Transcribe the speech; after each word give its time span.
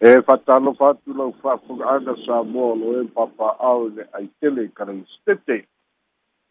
e 0.00 0.22
fatalo 0.22 0.72
fatu 0.74 1.12
lau 1.14 1.32
fafu 1.42 1.84
ana 1.84 2.16
sa 2.26 2.42
molo 2.42 3.02
e 3.02 3.04
papa 3.08 3.56
au 3.58 3.88
le 3.88 4.08
ai 4.12 4.28
tele 4.40 4.70
kana 4.74 4.96
stete 5.12 5.66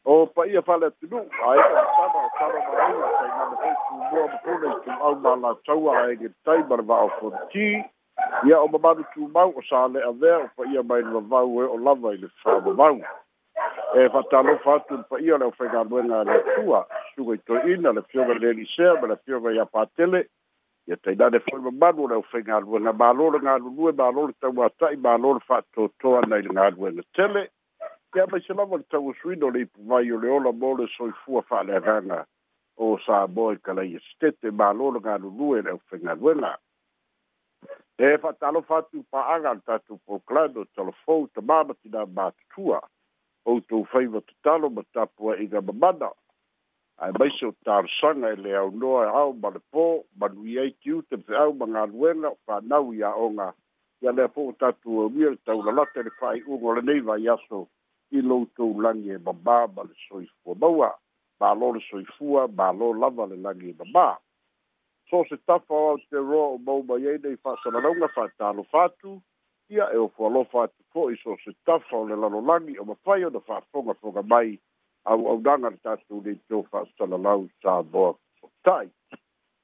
o 0.05 0.27
pa 0.27 0.45
ia 0.45 0.61
fale 0.61 0.91
tu 1.02 1.07
no 1.09 1.18
ai 1.47 1.57
ka 1.57 1.81
sama 1.97 2.21
sama 2.38 2.59
ma 2.70 2.77
ai 2.77 2.93
ka 2.93 2.93
ina 2.93 3.49
le 3.57 3.71
tu 3.81 3.96
mo 4.12 4.21
mo 4.21 4.38
pole 4.46 4.70
tu 4.85 4.89
au 5.01 5.15
ma 5.15 5.35
la 5.35 5.51
tau 5.65 5.89
ai 5.89 6.15
ge 6.21 6.29
tai 6.46 6.62
bar 6.70 6.81
ba 6.85 7.01
o 7.09 7.33
ti 7.51 7.81
ia 8.45 8.62
o 8.62 8.67
mama 8.67 8.95
tu 9.17 9.25
ma 9.34 9.48
o 9.50 9.61
sa 9.68 9.88
le 9.88 9.97
a 10.05 10.11
ver 10.13 10.45
pa 10.55 10.70
ia 10.70 10.84
mai 10.86 11.02
le 11.02 11.18
va 11.34 11.41
o 11.41 11.61
e 11.66 11.66
o 11.66 11.77
la 11.77 11.95
va 11.97 12.13
ile 12.13 12.29
sa 12.43 12.59
mo 12.61 12.73
ma 12.77 12.91
e 13.97 14.09
fatalo 14.13 14.59
fatu 14.61 15.02
pa 15.09 15.18
ia 15.18 15.38
le 15.41 15.50
fega 15.57 15.84
buena 15.89 16.21
le 16.23 16.38
tua 16.54 16.86
su 17.16 17.25
ge 17.25 17.41
to 17.50 17.57
ina 17.66 17.97
le 17.97 18.05
fio 18.13 18.29
ver 18.29 18.38
le 18.39 18.54
ni 18.61 18.66
ser 18.77 19.02
ma 19.02 19.07
le 19.07 19.18
fio 19.25 19.41
ver 19.41 19.55
ia 19.55 19.66
pa 19.66 19.89
tele 19.97 20.29
de 20.89 20.89
ia 20.93 20.97
tailane 20.97 21.39
foi 21.39 21.59
mamalu 21.59 22.07
leu 22.09 22.21
faigaluega 22.23 22.93
maloolega 22.93 23.57
lulue 23.63 23.91
malole 23.93 24.34
tauata'i 24.41 24.95
malole 24.97 25.39
fa'atoto 25.47 26.07
ana 26.17 26.38
i 26.38 26.41
le 26.41 26.49
na 26.49 27.03
tele 27.17 27.43
ia 28.16 28.25
maise 28.27 28.53
lava 28.57 28.77
le 28.77 28.84
tauasuina 28.89 29.45
o 29.45 29.52
le 29.53 29.61
ipuvai 29.67 30.11
o 30.11 30.17
le 30.20 30.30
ola 30.30 30.52
bole 30.52 30.77
mo 30.77 30.77
le 30.77 30.88
soifua 30.97 31.41
fa'aleagaga 31.41 32.25
o 32.77 32.97
sa 33.05 33.27
boy 33.27 33.55
kala 33.57 33.83
i 33.83 33.85
kalaia 33.85 33.99
setete 34.07 34.52
malolega 34.52 35.17
lulue 35.21 35.61
leu 35.61 35.77
faigaluega 35.89 36.55
e 37.97 38.17
pa 38.17 38.17
fa'atalofa 38.23 38.77
atu 38.81 39.03
pa'aga 39.11 39.53
le 39.53 39.61
tatou 39.66 39.99
proclaime 40.05 40.59
o 40.59 40.66
talafou 40.75 41.27
tamā 41.35 41.61
matinā 41.69 42.05
matutua 42.16 42.81
outou 43.45 43.85
faiva 43.85 44.21
tatalo 44.21 44.69
ma 44.73 44.81
tapua'iga 44.94 45.61
mamana 45.61 46.09
ae 47.02 47.12
maise 47.20 47.45
o 47.48 47.52
tarosaga 47.66 48.30
e 48.34 48.35
le 48.35 48.55
aonoa 48.59 49.05
ao 49.08 49.31
ma 49.34 49.49
le 49.49 49.59
pō 49.73 49.84
manui 50.20 50.58
ai 50.59 50.71
kiu 50.84 50.99
te 51.08 51.16
feau 51.27 51.53
ma 51.55 51.66
galuega 51.66 52.30
o 52.34 52.38
fanau 52.45 52.91
iaʻoga 52.94 53.45
ia 54.03 54.12
lea 54.12 54.27
fo 54.27 54.48
o 54.49 54.55
tatou 54.59 55.02
aumia 55.05 55.30
le 55.30 55.39
taulalata 55.48 56.03
le 56.03 56.09
faaiʻuga 56.20 56.66
o 56.70 56.75
lenei 56.75 57.00
vai 57.00 57.27
aso 57.31 57.66
i 58.11 58.22
loutou 58.22 58.81
lagi 58.83 59.11
e 59.16 59.17
babā 59.17 59.58
ma 59.75 59.83
le 59.88 59.95
soifua 60.09 60.55
maua 60.59 60.92
balo 61.39 61.72
le 61.77 61.81
soifua 61.88 62.47
balo 62.47 62.94
lava 62.94 63.25
le 63.31 63.36
lagi 63.47 63.70
e 63.70 63.73
babā 63.80 64.17
so 65.09 65.23
se 65.30 65.38
tafa 65.47 65.73
o 65.94 65.97
te 66.09 66.20
roa 66.20 66.47
o 66.58 66.58
mau 66.58 66.83
mai 66.83 67.08
ai 67.14 67.17
nei 67.23 67.36
faasalalauga 67.38 68.08
faatalofa 68.16 68.83
atu 68.92 69.22
ia 69.70 69.88
e 69.94 69.97
ofoalofa 69.97 70.67
atu 70.67 70.83
foʻi 70.94 71.17
so 71.23 71.38
se 71.45 71.55
tafa 71.66 71.95
o 71.97 72.08
le 72.11 72.16
lalolagi 72.16 72.75
o 72.80 72.83
mafai 72.83 73.23
ona 73.25 73.39
faafogafoga 73.39 74.23
mai 74.27 74.59
au 75.05 75.25
au 75.28 75.38
danga 75.42 75.69
ta 75.83 75.95
tu 75.97 76.22
de 76.23 76.36
to 76.50 76.64
fa 76.72 76.86
sala 76.97 77.17
lau 77.17 77.47
sa 77.61 77.81
bo 77.83 78.17
tai 78.64 78.89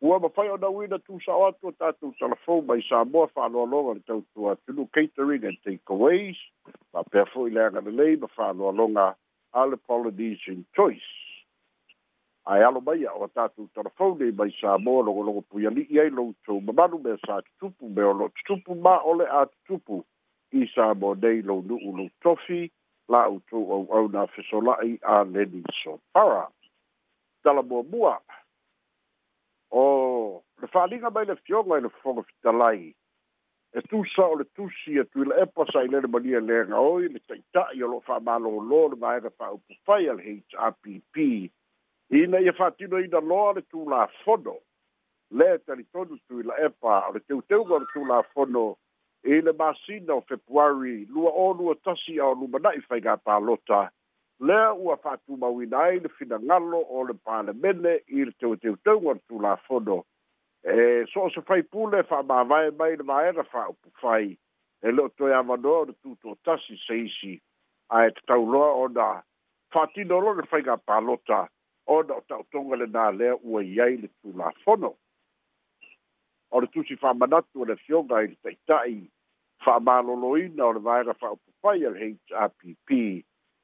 ua 0.01 0.19
ma 0.19 0.29
fai 0.29 0.49
ona 0.49 0.67
uina 0.69 0.97
tusao 0.99 1.47
atu 1.47 1.67
o 1.67 1.71
tatou 1.71 2.13
salafou 2.19 2.61
mai 2.61 2.81
sa 2.89 3.03
moa 3.05 3.27
fa'aloaloga 3.27 3.93
le 3.93 3.99
tautua 3.99 4.55
tulu 4.65 4.87
catering 4.93 5.43
and 5.45 5.57
takeaways 5.63 6.37
ma 6.93 7.03
pea 7.03 7.25
fo'i 7.25 7.51
le 7.51 7.61
agalelei 7.65 8.15
ma 8.17 8.27
fa'aloaloga 8.27 9.15
a 9.53 9.65
le 9.65 9.77
polynesian 9.77 10.63
choice 10.75 11.11
ae 12.45 12.63
alo 12.63 12.81
mai 12.81 13.05
a 13.05 13.11
oa 13.13 13.27
tatou 13.27 13.67
talafou 13.73 14.15
nei 14.19 14.31
mai 14.31 14.51
sa 14.61 14.77
moa 14.77 15.03
logologo 15.03 15.41
puiali'i 15.41 15.99
ai 15.99 16.09
loutou 16.09 16.61
mamalu 16.61 16.99
mea 16.99 17.17
sa 17.27 17.41
tutupu 17.41 17.89
me 17.89 18.03
o 18.03 18.13
lo'o 18.13 18.29
tutupu 18.29 18.75
ma 18.75 18.97
ole 19.03 19.27
a 19.29 19.45
tutupu 19.45 20.03
i 20.51 20.67
sa 20.75 20.93
mo 20.93 21.13
nei 21.15 21.41
lou 21.41 21.61
nu'u 21.61 21.95
lou 21.97 22.09
tofi 22.21 22.71
la'u 23.09 23.39
tu'auauna 23.49 24.27
fesola'i 24.33 24.97
aleni 25.03 25.63
sopara 25.83 26.47
tala 27.43 27.61
muamua 27.61 28.19
o 29.71 30.41
le 30.61 30.67
fa'aliga 30.67 31.09
mai 31.09 31.25
le 31.25 31.35
fioga 31.45 31.77
i 31.77 31.81
le 31.85 31.89
fofoga 31.95 32.23
fitalai 32.29 32.93
e 33.77 33.81
tusa 33.89 34.25
o 34.25 34.35
le 34.39 34.45
tusi 34.57 34.97
e 34.97 35.03
tui 35.03 35.21
e 35.25 35.29
le 35.29 35.35
epa 35.45 35.65
sai 35.71 35.87
lele 35.87 36.07
malia 36.07 36.39
lega 36.39 36.79
oi 36.79 37.09
le 37.13 37.19
taʻitaʻi 37.27 37.83
o 37.85 37.91
loo 37.93 38.01
fa'amalōlō 38.07 38.81
le 38.93 38.97
maega 39.03 39.29
fa'aupufai 39.29 40.09
a 40.09 40.13
le 40.17 40.23
hrpp 40.37 41.15
ina 42.09 42.39
ia 42.39 42.53
fa'atinoina 42.57 43.19
loa 43.21 43.53
le 43.53 43.61
tulafono 43.61 44.57
le 45.37 45.57
talitonu 45.65 46.17
tui 46.27 46.43
la 46.43 46.57
epa 46.65 47.05
o 47.09 47.13
le 47.13 47.19
teuteuga 47.19 47.75
o 47.75 47.79
le 47.79 47.87
tulafono 47.93 48.65
i 49.27 49.41
le 49.41 49.53
masina 49.53 50.13
o 50.13 50.21
februari 50.21 51.05
lua 51.09 51.31
o 51.31 51.51
lua 51.53 51.75
tasi 51.83 52.19
ao 52.19 52.33
lumana'i 52.35 52.81
faiga 52.81 53.17
palota 53.17 53.89
lea 54.39 54.73
ua 54.77 54.97
fa'atumauina 54.97 55.77
ai 55.83 55.99
le 55.99 56.09
finagalo 56.17 56.79
o 56.89 57.03
le 57.07 57.13
palemene 57.25 57.95
i 58.07 58.25
le 58.25 58.31
teuteuteuga 58.31 59.13
le 59.13 59.21
tulafono 59.27 60.03
e 60.63 61.05
so 61.13 61.23
o 61.25 61.29
se 61.29 61.41
faipule 61.41 62.03
fa'amāvae 62.03 62.69
mai 62.77 62.95
le 62.95 63.03
maera 63.03 63.43
fa'aupu 63.43 63.89
fai 64.01 64.37
e 64.81 64.91
le 64.91 65.09
toe 65.17 65.33
avanoa 65.33 65.79
o 65.79 65.85
le 65.89 65.93
tutuatasi 65.93 66.77
se 66.87 66.97
isi 67.05 67.39
ae 67.89 68.11
tatauloa 68.11 68.69
ona 68.85 69.23
fa'atino 69.71 70.21
lo 70.21 70.33
le 70.33 70.43
faiga 70.45 70.77
palota 70.77 71.47
ona 71.87 72.13
o 72.13 72.21
ta'otoga 72.27 72.75
lenā 72.83 73.09
lea 73.17 73.33
ua 73.41 73.65
i 73.65 73.79
ai 73.81 73.97
le 73.97 74.09
tulafono 74.21 74.93
o 76.51 76.61
le 76.61 76.67
tusi 76.67 76.95
fa'amanatu 76.95 77.61
o 77.61 77.65
le 77.65 77.75
fioga 77.75 78.21
i 78.23 78.27
le 78.27 78.35
ta'ita'i 78.43 79.05
fa'amāloloina 79.63 80.65
o 80.67 80.73
le 80.75 80.79
vaega 80.83 81.13
fa'aupupai 81.19 81.85
a 81.87 81.93
le 81.93 82.09
hpp 82.47 82.97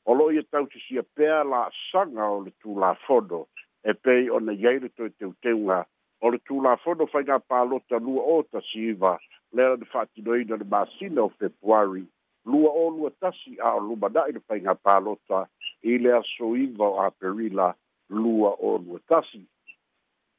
o 0.06 0.14
lo'o 0.14 0.32
ia 0.34 0.44
tautisia 0.44 1.04
pea 1.18 1.44
la'asaga 1.44 2.26
o 2.38 2.44
le 2.46 2.52
tulafodo 2.64 3.48
e 3.84 3.94
pei 3.94 4.30
ona 4.30 4.52
iai 4.54 4.80
le 4.80 4.90
toe 4.90 5.10
teuteuga 5.20 5.86
o 6.22 6.30
le 6.32 6.38
tulafodo 6.48 7.08
faiga 7.12 7.40
pālota 7.40 8.00
lua 8.00 8.24
o 8.38 8.42
tasiiva 8.44 9.18
lea 9.54 9.76
le 9.76 9.86
fa'atinoina 9.94 10.56
le 10.64 10.68
masina 10.74 11.22
o 11.26 11.30
februari 11.30 12.06
lua 12.46 12.70
o 12.84 12.90
lua 12.90 13.12
tasi 13.22 13.58
a 13.62 13.76
o 13.76 13.80
lumana'i 13.90 14.32
le 14.38 14.42
faiga 14.48 14.76
pālota 14.76 15.46
i 15.84 15.98
le 15.98 16.14
asoiva 16.18 16.86
o 16.90 17.02
aperila 17.06 17.74
lua 18.10 18.56
o 18.60 18.78
lua 18.78 19.00
tasi 19.08 19.44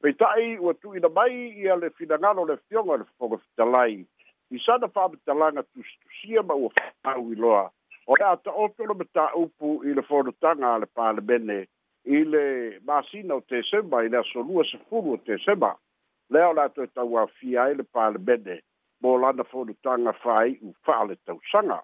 peita'i 0.03 0.57
ua 0.59 0.73
tu'uina 0.73 1.09
mai 1.09 1.53
ia 1.63 1.75
le 1.75 1.89
finagalo 1.89 2.45
le 2.45 2.57
fioga 2.67 2.97
le 2.97 3.03
fofoga 3.11 3.37
fitalai 3.37 4.03
i 4.53 4.59
sana 4.65 4.87
fa'amatalaga 4.87 5.63
tusitusia 5.63 6.43
ma 6.43 6.53
ua 6.53 6.69
fa'au 7.03 7.33
iloa 7.33 7.71
o 8.07 8.15
le 8.15 8.25
a 8.25 8.35
ta'oto 8.37 8.85
le 8.85 8.93
matāupu 9.01 9.69
i 9.89 9.93
le 9.97 10.01
fonotaga 10.03 10.73
a 10.75 10.79
le 10.81 10.85
palemene 10.85 11.65
i 12.05 12.19
le 12.33 12.45
masina 12.85 13.35
o 13.35 13.41
tesema 13.41 14.03
i 14.05 14.09
le 14.13 14.17
aso 14.17 14.43
lua 14.45 14.65
sefulu 14.71 15.13
o 15.13 15.17
tesema 15.17 15.73
lea 16.29 16.49
o 16.49 16.53
latou 16.53 16.83
e 16.85 16.91
tauāfia 16.97 17.63
ai 17.65 17.79
le 17.79 17.83
palemene 17.83 18.59
mo 19.01 19.15
lana 19.17 19.43
fonotaga 19.43 20.13
fa'ai'u 20.25 20.73
fa'aletausaga 20.85 21.79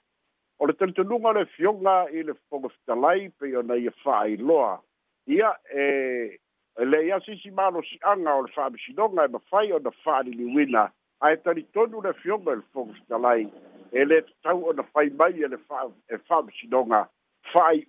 o 0.60 0.68
le 0.70 0.74
talitonuga 0.78 1.30
o 1.30 1.34
le 1.40 1.46
fioga 1.56 1.96
i 2.14 2.22
le 2.22 2.38
fogafetalai 2.50 3.30
pei 3.40 3.56
ona 3.56 3.80
ia 3.82 3.92
fa'ailoa 4.04 4.78
ia 5.26 5.56
e 5.74 6.38
leia 6.86 7.18
sisi 7.26 7.50
malosi'aga 7.52 8.38
o 8.38 8.46
le 8.46 8.54
fa'amasinoga 8.54 9.26
e 9.26 9.34
mafai 9.38 9.74
ona 9.74 9.90
fa'aliliuina 10.06 10.92
ae 11.28 11.38
talitonu 11.38 12.00
e 12.00 12.04
le 12.04 12.14
fioga 12.14 12.54
i 12.54 12.56
le 12.60 12.64
fogasitalai 12.74 13.42
e 13.92 14.04
lē 14.06 14.20
tatau 14.28 14.68
ona 14.72 14.84
fai 14.94 15.10
mai 15.22 15.34
e 15.44 15.48
le 15.52 15.58
faa 15.58 15.90
e 16.14 16.18
fa'amasinoga 16.18 17.02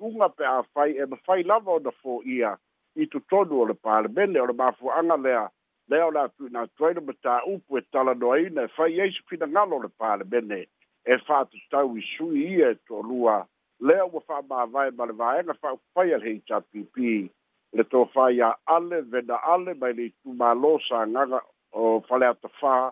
unga 0.09 0.29
pe 0.29 0.45
a 0.47 0.63
fai 0.75 0.97
e 0.99 1.07
mafai 1.07 1.43
lava 1.45 1.73
ona 1.77 1.91
fo'ia 2.03 2.55
i 2.97 3.07
totonu 3.07 3.61
o 3.63 3.67
le 3.71 3.75
palemene 3.75 4.41
o 4.41 4.47
le 4.51 4.53
mafua'aga 4.63 5.17
lea 5.27 5.45
lea 5.89 6.07
o 6.07 6.11
le 6.11 6.21
atu'ina 6.25 6.65
atu 6.67 6.87
ai 6.87 6.95
le 6.95 7.01
matā'upu 7.09 7.79
e 7.79 7.83
talanoaina 7.93 8.63
e 8.63 8.69
fai 8.77 9.01
ai 9.01 9.13
sofinagalo 9.19 9.77
o 9.79 9.83
le 9.85 9.89
palemene 10.01 10.61
e 11.07 11.19
fa'atatau 11.27 11.95
i 11.99 12.03
sui 12.17 12.47
ia 12.59 12.71
e 12.71 12.75
to'alua 12.87 13.47
lea 13.81 14.05
ua 14.11 14.21
fa'amavae 14.21 14.91
ma 14.97 15.07
le 15.07 15.13
vaega 15.13 15.55
fa'aupufai 15.63 16.13
a 16.15 16.19
le 16.19 16.27
heitapipi 16.31 17.29
le 17.77 17.83
tofā 17.85 18.33
iā 18.35 18.51
ale 18.67 19.01
vena 19.13 19.39
ale 19.55 19.75
mai 19.79 19.93
le 19.95 20.11
itumālō 20.11 20.75
sagaga 20.89 21.45
o 21.73 22.01
fale 22.09 22.27
atafā 22.27 22.91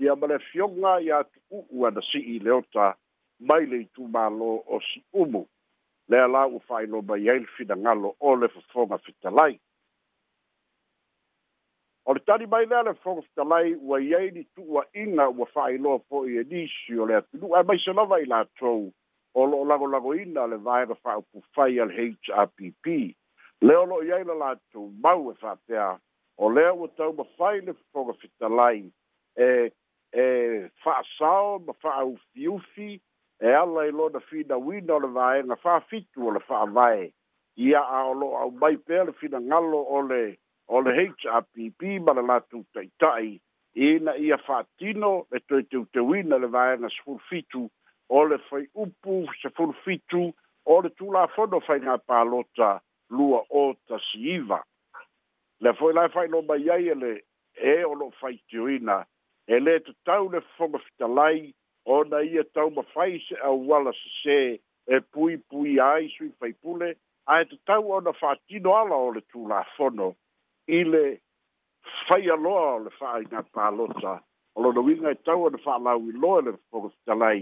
ia 0.00 0.16
ma 0.16 0.26
le 0.30 0.38
fioga 0.48 0.94
iā 1.04 1.18
tu'u'u 1.28 1.84
ana 1.86 2.00
si'i 2.10 2.38
leota 2.40 2.94
mai 3.48 3.66
le 3.68 3.82
itumālō 3.84 4.48
o 4.72 4.78
si'umu 4.86 5.42
le 6.10 6.18
alā 6.24 6.46
ua 6.48 6.60
fa'ailo 6.68 7.02
mai 7.08 7.28
ai 7.28 7.38
le 7.44 7.48
finagalo 7.56 8.14
o 8.18 8.30
le 8.36 8.48
fofoga 8.54 8.96
fetalai 9.04 9.58
o 12.08 12.14
le 12.16 12.20
tali 12.24 12.46
mai 12.48 12.64
lea 12.70 12.82
le 12.86 12.94
fofoga 12.94 13.22
fetalai 13.26 13.74
ua 13.76 14.00
iai 14.00 14.30
ni 14.36 14.46
tu'ua'iga 14.56 15.26
ua 15.38 15.46
fa'ailoa 15.56 16.00
fo'i 16.08 16.38
e 16.42 16.44
nisi 16.52 16.96
o 16.96 17.06
le 17.10 17.20
atunu'a 17.20 17.60
e 17.60 17.66
maiso 17.68 17.92
lava 17.92 18.18
i 18.22 18.24
latou 18.30 18.86
o 19.34 19.44
lo'o 19.46 19.64
lagolagoina 19.68 20.46
le 20.46 20.56
vaega 20.64 20.94
fa'aupufai 21.02 21.76
a 21.78 21.84
le 21.90 22.06
hpp 22.12 22.94
le 23.68 23.76
o 23.76 23.84
lo'o 23.92 24.00
iai 24.04 24.24
la 24.24 24.34
latou 24.44 24.88
mau 25.04 25.28
e 25.30 25.34
fa'apea 25.44 25.92
o 26.38 26.50
lea 26.54 26.72
ua 26.72 26.88
taumafai 26.88 27.60
le 27.68 27.72
fofoga 27.74 28.16
fetalai 28.22 28.80
e 29.36 29.70
e 30.12 30.70
fa'asao 30.82 31.58
ma 31.60 31.72
fa'aufiufi 31.74 33.00
e 33.40 33.46
ala 33.54 33.86
i 33.86 33.90
lona 33.92 34.20
finauina 34.20 34.94
o 34.94 34.98
le 35.00 35.08
vaega 35.08 35.56
fa'afitu 35.56 36.26
o 36.26 36.32
le 36.32 36.40
fa'avae 36.40 37.12
ia 37.56 37.78
aolo'o 37.80 38.36
aumai 38.42 38.76
pea 38.76 39.04
le 39.04 39.12
finagalo 39.12 39.82
o 39.86 40.02
le 40.02 40.36
o 40.68 40.80
le 40.82 40.90
hrpp 40.98 41.80
ma 42.02 42.12
le 42.18 42.22
latu 42.26 42.64
ta'ita'i 42.74 43.40
ina 43.74 44.16
ia 44.16 44.36
fa'atino 44.38 45.26
e 45.30 45.34
le 45.34 45.40
toeteuteuina 45.46 46.38
le 46.38 46.46
vaega 46.48 46.90
sefulufitu 46.90 47.70
o 48.08 48.24
le 48.26 48.38
fai 48.50 48.66
upu 48.74 49.28
sefulufitu 49.42 50.34
o 50.66 50.80
le 50.82 50.90
tulafono 50.90 51.60
faigā 51.66 51.98
palota 52.02 52.80
lua 53.10 53.44
o 53.50 53.64
tasi 53.86 54.18
iva 54.42 54.58
lea 55.60 55.72
fo'i 55.78 55.94
lae 55.94 56.08
fa'ailo 56.08 56.42
mai 56.42 56.66
ai 56.70 56.88
e 56.90 56.94
le 56.94 57.12
e 57.74 57.84
o 57.84 57.94
lo'o 57.94 58.10
faitioina 58.20 59.06
e 59.50 59.58
le 59.58 59.80
tatau 59.82 60.28
le 60.30 60.40
fofoga 60.40 60.78
fitalai 60.78 61.54
ona 61.84 62.18
ia 62.22 62.44
taumafai 62.54 63.18
se 63.26 63.34
auala 63.48 63.92
sesē 64.00 64.36
e 64.94 65.00
puipui 65.12 65.72
ai 65.86 66.06
sui 66.16 66.28
faipule 66.40 66.88
ae 67.34 67.44
tatau 67.52 67.90
ona 67.96 68.12
fa'atino 68.20 68.70
ala 68.80 68.94
o 68.96 69.08
le 69.16 69.20
tulafono 69.32 70.06
i 70.78 70.84
le 70.92 71.02
faialoa 72.06 72.62
o 72.76 72.78
le 72.84 72.90
fa'aiga 73.00 73.42
palota 73.54 74.12
o 74.54 74.62
lona 74.62 74.80
uiga 74.86 75.08
e 75.16 75.18
tau 75.26 75.42
ona 75.50 75.58
fa'alauiloa 75.66 76.38
e 76.42 76.46
le 76.50 76.52
fofoga 76.56 76.88
fitalai 76.94 77.40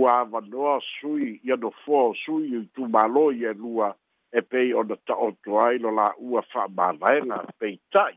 ua 0.00 0.12
avanoa 0.24 0.80
sui 0.94 1.36
ia 1.44 1.56
nofoa 1.66 2.04
o 2.10 2.14
sui 2.24 2.48
i 2.56 2.64
tumālo 2.74 3.28
ia 3.36 3.50
e 3.52 3.58
lua 3.60 3.88
e 4.36 4.40
pei 4.50 4.72
ona 4.74 4.96
ta'oto 5.08 5.60
ai 5.66 5.76
lo 5.84 5.92
la'ua 6.00 6.42
fa'amālaega 6.52 7.44
peita'i 7.60 8.16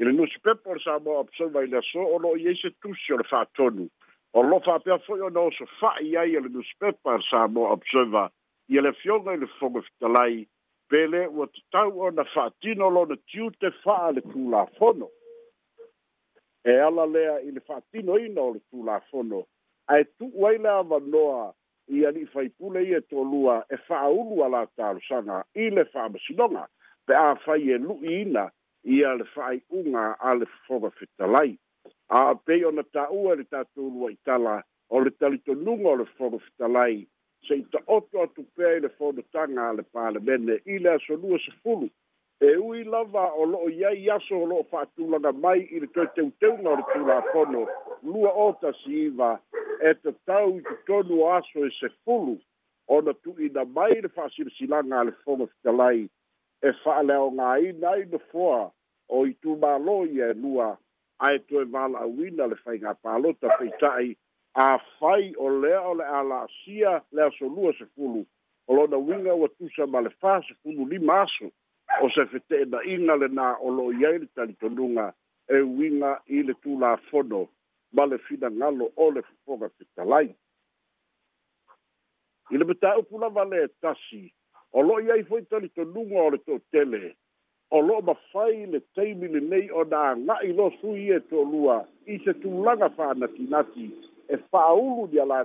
i 0.00 0.04
le 0.04 0.12
nusi 0.12 0.38
pepa 0.38 0.70
o 0.70 0.74
le 0.74 0.80
samoa 0.80 1.18
observa 1.26 1.62
i 1.62 1.66
le 1.66 1.78
aso 1.78 2.00
o 2.14 2.18
loo 2.22 2.36
iai 2.38 2.54
se 2.56 2.70
tusi 2.82 3.12
o 3.12 3.16
le 3.18 3.24
faatonu 3.26 3.88
o 4.32 4.42
loo 4.42 4.60
faapea 4.66 4.96
foʻi 5.06 5.22
ona 5.26 5.40
oso 5.40 5.66
faʻi 5.80 6.10
ai 6.20 6.34
e 6.38 6.40
le 6.40 6.48
nusi 6.54 6.74
pepa 6.78 7.16
le 7.16 7.24
samoa 7.30 7.72
observa 7.76 8.28
ia 8.70 8.80
le 8.82 8.88
afioga 8.94 9.34
i 9.34 9.40
le 9.42 9.46
fofoga 9.46 9.82
fitalai 9.86 10.46
pe 10.88 11.02
lē 11.12 11.26
ua 11.28 11.46
tatau 11.46 11.98
ona 12.08 12.24
faatino 12.34 12.88
lona 12.90 13.16
tiu 13.26 13.50
te 13.60 13.70
faa 13.82 14.12
le 14.14 14.20
tulafono 14.30 15.08
e 16.64 16.74
ala 16.88 17.04
lea 17.06 17.40
i 17.40 17.50
le 17.50 17.60
faatinoina 17.60 18.40
o 18.42 18.52
le 18.54 18.60
tulafono 18.70 19.42
ae 19.90 20.04
tuu 20.04 20.46
ai 20.46 20.58
le 20.58 20.68
avanoa 20.70 21.52
i 21.90 22.04
ali 22.06 22.26
fai 22.26 22.48
pule 22.54 22.84
i 22.86 22.94
e 22.94 23.00
tolua 23.00 23.64
e 23.70 23.76
faaulu 23.88 24.44
a 24.44 24.48
la 24.48 24.62
talosaga 24.78 25.42
i 25.54 25.70
le 25.70 25.84
faamasinoga 25.90 26.66
pe 27.06 27.14
a 27.14 27.34
fai 27.44 27.70
e 27.72 27.78
luʻi 27.82 28.12
ina 28.22 28.46
ia 28.88 29.12
le 29.14 29.24
fa'aiʻuga 29.34 30.04
a 30.18 30.34
le 30.34 30.46
fofoga 30.54 30.90
fetalai 30.98 31.50
ae 32.18 32.34
pei 32.48 32.64
ona 32.68 32.82
taʻua 32.96 33.34
le 33.40 33.44
tatou 33.52 33.90
lua 33.92 34.10
itala 34.12 34.62
o 34.88 35.00
le 35.04 35.10
talitonuga 35.20 35.88
o 35.92 35.96
le 36.00 36.06
fofoga 36.06 36.38
fetalai 36.44 36.94
sei 37.48 37.60
to'oto 37.74 38.22
atu 38.24 38.42
pea 38.56 38.70
i 38.78 38.82
le 38.84 38.88
fonotaga 38.96 39.66
a 39.68 39.74
le 39.80 39.84
palemene 39.94 40.54
i 40.72 40.78
le 40.78 40.94
asolua 40.96 41.38
sefulu 41.44 41.88
e 42.40 42.54
ui 42.68 42.84
lava 42.84 43.26
o 43.42 43.44
lo'o 43.50 43.68
iai 43.74 44.08
aso 44.16 44.40
o 44.44 44.46
lo'o 44.52 44.64
fa'atulaga 44.72 45.32
mai 45.44 45.60
i 45.74 45.80
le 45.84 45.90
toeteuteuga 45.98 46.70
o 46.72 46.78
le 46.80 46.84
tulapono 46.94 47.66
lua 48.12 48.32
o 48.46 48.48
tasiiva 48.64 49.30
e 49.90 49.94
tatau 50.02 50.56
i 50.60 50.62
totonu 50.70 51.20
o 51.26 51.32
aso 51.34 51.66
e 51.68 51.70
sefulu 51.80 52.38
ona 52.98 53.12
tu'uina 53.14 53.68
mai 53.76 54.00
le 54.00 54.08
fa'asilasilaga 54.16 55.00
a 55.02 55.06
le 55.10 55.14
fofoga 55.20 55.50
fetalai 55.52 56.08
e 56.64 56.72
fa'aleaogāina 56.82 57.88
ai 57.92 58.08
nofoa 58.16 58.70
o 59.08 59.24
i 59.26 59.34
tumālō 59.44 59.96
ia 60.14 60.30
e 60.32 60.36
lua 60.36 60.68
ae 61.28 61.38
vala 61.50 61.68
mala'auina 61.74 62.46
le 62.46 62.54
faigā 62.64 62.92
palota 63.02 63.48
a 64.66 64.78
fai 64.98 65.32
o 65.38 65.48
lea 65.50 65.80
o 65.80 65.94
le 65.94 66.04
a 66.04 66.46
sia 66.60 67.02
le 67.12 67.28
se 67.78 67.84
fulu 67.94 68.26
o 68.68 68.74
lona 68.74 68.96
uiga 68.96 69.34
ua 69.34 69.48
tusa 69.58 69.86
ma 69.86 70.00
le 70.00 70.08
fā 70.20 70.40
fulu 70.62 70.86
li 70.88 70.98
maso 70.98 71.50
o 72.02 72.08
se 72.10 72.20
le 72.50 73.18
lenā 73.18 73.56
o 73.60 73.70
lo 73.70 73.90
i 73.92 74.04
ai 74.06 74.18
le 74.18 75.14
e 75.48 75.60
uiga 75.60 76.20
i 76.26 76.42
le 76.42 76.54
fono 77.10 77.48
ma 77.92 78.04
le 78.06 78.18
ngalo 78.40 78.92
o 78.96 79.10
le 79.10 79.22
se 79.76 79.84
talai 79.96 80.34
i 82.50 82.56
le 82.56 82.64
pula 83.08 83.28
vale 83.28 83.56
le 83.60 83.68
tasi 83.80 84.32
o 84.72 84.82
lo'o 84.82 85.00
i 85.00 85.10
ai 85.10 85.22
foi 85.24 85.42
talitonuga 85.42 86.20
o 86.20 86.30
le 86.30 86.38
tele 86.70 87.16
o 87.70 87.78
loo 87.82 88.00
mafai 88.02 88.66
le 88.66 88.80
taimi 88.94 89.28
lenei 89.28 89.68
o 89.70 89.84
na 89.84 89.98
aga'i 90.10 90.52
lo 90.56 90.70
sui 90.80 91.10
e 91.12 91.18
toʻalua 91.30 91.84
i 92.12 92.16
se 92.24 92.32
tulaga 92.40 92.88
fa'anatinati 92.96 93.90
e 94.34 94.36
fa'aulu 94.50 95.04
nia 95.12 95.24
la 95.28 95.44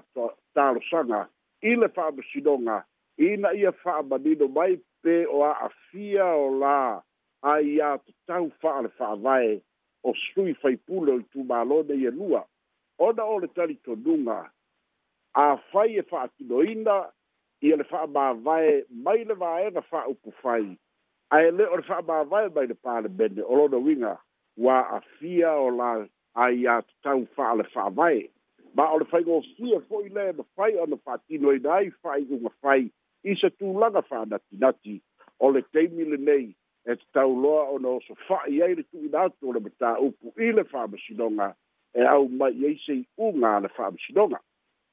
talosaga 0.55 1.27
i 1.61 1.75
le 1.75 1.87
fa'amasinoga 1.95 2.83
ina 3.17 3.51
ia 3.55 3.71
fa'amanino 3.83 4.47
mai 4.55 4.79
pe 5.03 5.15
o 5.25 5.43
a'afia 5.51 6.25
o 6.45 6.47
la 6.63 7.03
a 7.43 7.53
iā 7.59 7.97
tatau 8.05 8.47
fa'a 8.63 8.81
le 8.87 8.91
fa'avae 8.99 9.59
o 10.07 10.13
sui 10.23 10.53
faipule 10.63 11.11
o 11.11 11.19
i 11.19 11.23
tumālo 11.35 11.83
nei 11.91 12.05
elua 12.07 12.45
ona 13.03 13.23
o 13.33 13.35
le 13.43 13.47
talitonuga 13.51 14.39
āfai 15.43 15.99
e 15.99 16.03
fa'atinoina 16.09 16.97
ia 17.67 17.75
le 17.75 17.83
fa'amāvae 17.91 18.73
mai 19.03 19.25
le 19.27 19.35
vaega 19.43 19.81
fa'aupu 19.91 20.31
fai 20.41 20.63
fa 20.63 20.79
ae 21.33 21.49
le 21.51 21.65
o 21.65 21.75
le 21.79 21.83
fa'amāvae 21.87 22.51
mai 22.57 22.67
le 22.69 22.75
palemene 22.77 23.41
o 23.41 23.55
lona 23.57 23.79
uiga 23.81 24.09
uā 24.61 24.73
afia 24.99 25.53
o 25.57 25.69
la 25.73 25.87
ai 26.37 26.59
iā 26.61 26.75
tatau 26.85 27.23
fa'ale 27.39 27.63
fa'avae 27.73 28.19
ma 28.77 28.85
o 28.93 28.99
le 29.01 29.07
faigofie 29.11 29.79
fo'i 29.89 30.11
le 30.17 30.25
mafai 30.39 30.75
ona 30.83 30.97
fa'atinoina 30.99 31.71
ai 31.79 31.89
fa'ai'uga 32.05 32.51
fai 32.65 32.83
i 33.31 33.35
se 33.41 33.49
tulaga 33.57 34.03
fa'anatinati 34.11 34.99
o 35.39 35.49
le 35.55 35.63
taimi 35.73 36.05
lenei 36.11 36.51
e 36.85 36.97
tatauloa 37.01 37.65
ona 37.79 37.95
oso 37.97 38.17
fa'i 38.27 38.61
ai 38.67 38.77
le 38.81 38.85
tu'uina 38.91 39.25
atu 39.31 39.49
o 39.49 39.55
le 39.57 39.63
matāupu 39.69 40.35
i 40.37 40.51
le 40.59 40.67
fa'amasinoga 40.75 41.49
e 41.97 42.05
au 42.13 42.29
mai 42.43 42.53
ai 42.71 42.77
se 42.85 42.99
i'uga 42.99 43.55
a 43.57 43.63
le 43.65 43.73
fa'amasinoga 43.79 44.37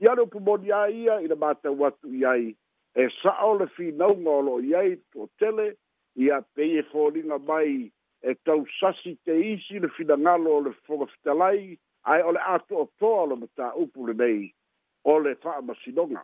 ia 0.01 0.17
le 0.17 0.25
upumoni 0.25 0.73
a 0.73 0.87
ia 1.05 1.21
i 1.21 1.29
le 1.29 1.37
matau 1.45 1.85
atu 1.93 2.15
i 2.23 2.25
ai 2.33 2.49
e 2.97 3.09
sa'a 3.21 3.45
o 3.53 3.57
le 3.61 3.67
finauga 3.77 4.33
o 4.39 4.41
lo'o 4.49 4.63
i 4.73 4.77
ai 4.83 4.97
to'atele 5.13 5.69
ia 6.17 6.43
pei 6.55 6.79
e 6.79 6.83
fōringa 6.83 7.39
mai 7.45 7.93
e 8.23 8.35
tau 8.45 8.67
sasi 8.81 9.17
te 9.25 9.33
isi 9.55 9.79
le 9.79 9.89
finangalo 9.89 10.51
o 10.57 10.61
le 10.61 10.75
whakafitalai 10.89 11.79
ai 12.05 12.21
ole 12.23 12.39
ato 12.39 12.75
o 12.83 12.89
toa 12.99 13.25
lo 13.27 13.37
mata 13.37 13.73
upu 13.75 14.07
le 14.07 14.13
nei 14.15 14.55
ole 15.05 15.29
le 15.31 15.37
whaamasinonga. 15.43 16.23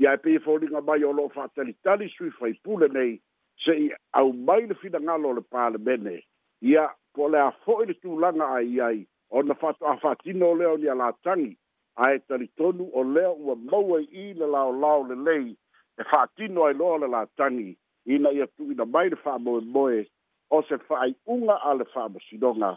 Ia 0.00 0.12
e 0.14 0.16
pei 0.18 0.34
e 0.34 0.38
bai 0.68 0.82
mai 0.86 1.02
o 1.04 1.12
lo 1.12 1.30
whaatalitali 1.34 2.08
sui 2.18 2.30
whaipu 2.40 2.78
le 2.78 2.88
nei 2.88 3.20
se 3.56 3.70
i 3.74 3.90
au 4.12 4.32
mai 4.32 4.66
le 4.66 4.74
finangalo 4.74 5.28
o 5.28 5.32
le 5.32 5.40
pāle 5.40 5.78
mene. 5.78 6.22
Ia 6.62 6.88
po 7.14 7.28
le 7.28 7.38
a 7.38 7.52
fōi 7.64 7.86
le 7.86 7.94
tūlanga 7.94 8.46
ai 8.58 8.80
ai 8.80 9.06
o 9.30 9.42
na 9.42 9.54
whato 9.54 9.86
a 9.86 9.94
whātino 10.02 10.50
o 10.50 10.54
leo 10.54 10.76
ni 10.76 10.86
a 10.88 10.94
lātangi 10.98 11.56
ai 11.96 12.14
e 12.14 12.18
tari 12.28 12.48
tonu 12.56 12.90
o 12.92 13.02
leo 13.04 13.32
ua 13.38 13.54
maua 13.56 14.00
i 14.02 14.34
le 14.34 14.46
lao 14.46 14.72
lao 14.72 15.02
le 15.06 15.14
lei 15.14 15.56
e 15.98 16.02
whātino 16.02 16.66
ai 16.66 16.74
loa 16.74 16.98
le 16.98 17.06
lātangi. 17.06 17.70
La 17.72 17.87
ina 18.08 18.30
ia 18.32 18.46
tu'uina 18.46 18.84
mai 18.86 19.08
le 19.12 19.16
fa'amoemoe 19.20 20.04
o 20.50 20.62
se 20.68 20.76
fa'ai'uga 20.90 21.56
a 21.70 21.74
le 21.78 21.84
fa'amasinoga 21.94 22.70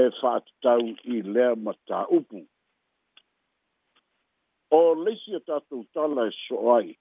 e 0.00 0.10
fa'atatau 0.20 0.82
i 1.14 1.22
lea 1.34 1.50
mataupu. 1.64 2.40
o 4.70 4.94
leisi 5.04 5.34
e 5.36 5.40
tatou 5.46 5.84
tala 5.94 6.26
e 6.28 6.32
so'o 6.46 6.74
ai 6.76 6.96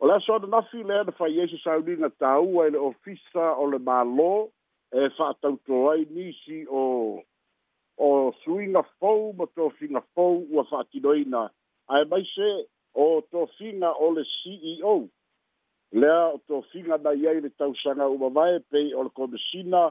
o 0.00 0.06
le 0.06 0.14
aso 0.14 0.34
ananafi 0.36 0.82
lea 0.90 1.04
na 1.04 1.12
fai 1.18 1.40
ai 1.40 1.48
se 1.52 1.58
sauliga 1.64 2.10
tāua 2.22 2.66
i 2.68 2.72
le 2.72 2.78
ofisa 2.88 3.44
o 3.62 3.66
le 3.72 3.78
mālō 3.88 4.30
e 5.00 5.10
fa'atautō 5.18 5.78
ai 5.92 6.06
nisi 6.14 6.62
o 6.70 6.82
o 8.08 8.10
suiga 8.42 8.82
fou 8.98 9.32
ma 9.36 9.46
tofiga 9.56 10.00
fou 10.14 10.40
ua 10.54 10.64
fa'atinoina 10.72 11.42
ae 11.94 12.04
mai 12.10 12.22
se 12.34 12.48
o 12.94 13.08
tofiga 13.34 13.90
o 14.00 14.10
le 14.16 14.24
ceo 14.32 14.96
lea 15.92 16.22
o 16.34 16.38
to 16.46 16.62
finga 16.72 16.98
na 17.02 17.12
ia 17.16 17.32
i 17.32 17.40
le 17.40 17.50
tausanga 17.58 18.04
o 18.12 18.16
mawae 18.20 18.58
pei 18.70 18.92
o 18.94 19.02
le 19.06 19.12
komisina 19.16 19.88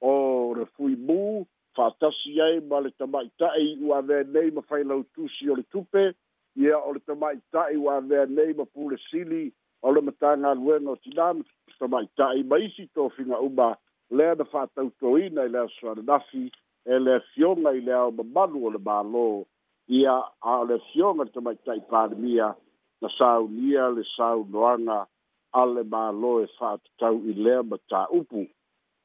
o 0.00 0.12
le 0.58 0.66
fui 0.76 0.92
mū, 1.08 1.44
whātasi 1.76 2.40
ai 2.42 2.58
ma 2.68 2.80
le 2.84 2.90
tamai 2.98 3.28
tae 3.40 3.76
ua 3.84 4.02
vea 4.02 4.24
nei 4.34 4.50
ma 4.50 4.60
whailau 4.68 5.04
tūsi 5.16 5.48
o 5.50 5.54
le 5.56 5.62
tupe, 5.72 6.12
ia 6.60 6.76
o 6.78 6.92
le 6.92 7.00
tamai 7.06 7.38
tae 7.52 7.76
ua 7.80 8.00
vea 8.00 8.26
nei 8.26 8.52
ma 8.54 8.66
pūle 8.66 8.98
sili 9.08 9.48
o 9.82 9.92
le 9.94 10.02
matanga 10.04 10.52
luenga 10.58 10.90
o 10.96 11.00
tinam, 11.02 11.42
tamai 11.80 12.04
tae 12.18 12.42
ma 12.44 12.58
isi 12.68 12.88
to 12.94 13.08
finga 13.16 13.38
uma 13.48 13.72
lea 14.10 14.34
na 14.36 14.44
whātau 14.52 14.90
toina 15.00 15.46
i 15.48 15.54
lea 15.54 15.68
suara 15.80 16.02
nafi, 16.04 16.46
e 16.84 16.96
le 17.04 17.20
fionga 17.32 17.72
i 17.76 17.80
lea 17.80 18.02
o 18.10 18.16
mamalu 18.20 18.66
o 18.66 18.70
le 18.76 18.84
mālo, 18.84 19.24
ia 19.88 20.18
a 20.42 20.60
le 20.68 20.76
fionga 20.92 21.24
le 21.24 21.32
tamai 21.34 21.56
tae 21.64 21.80
pārmia 21.92 22.52
na 23.02 23.08
sāunia 23.16 23.88
le 23.94 24.02
sāunoanga, 24.16 25.04
ale 25.52 25.82
malo 25.84 26.42
e 26.42 26.46
fa 26.58 26.76
tau 26.98 27.20
i 27.26 27.32
lea 27.34 27.62
ma 27.62 27.76
ta 27.88 28.06
upu. 28.10 28.46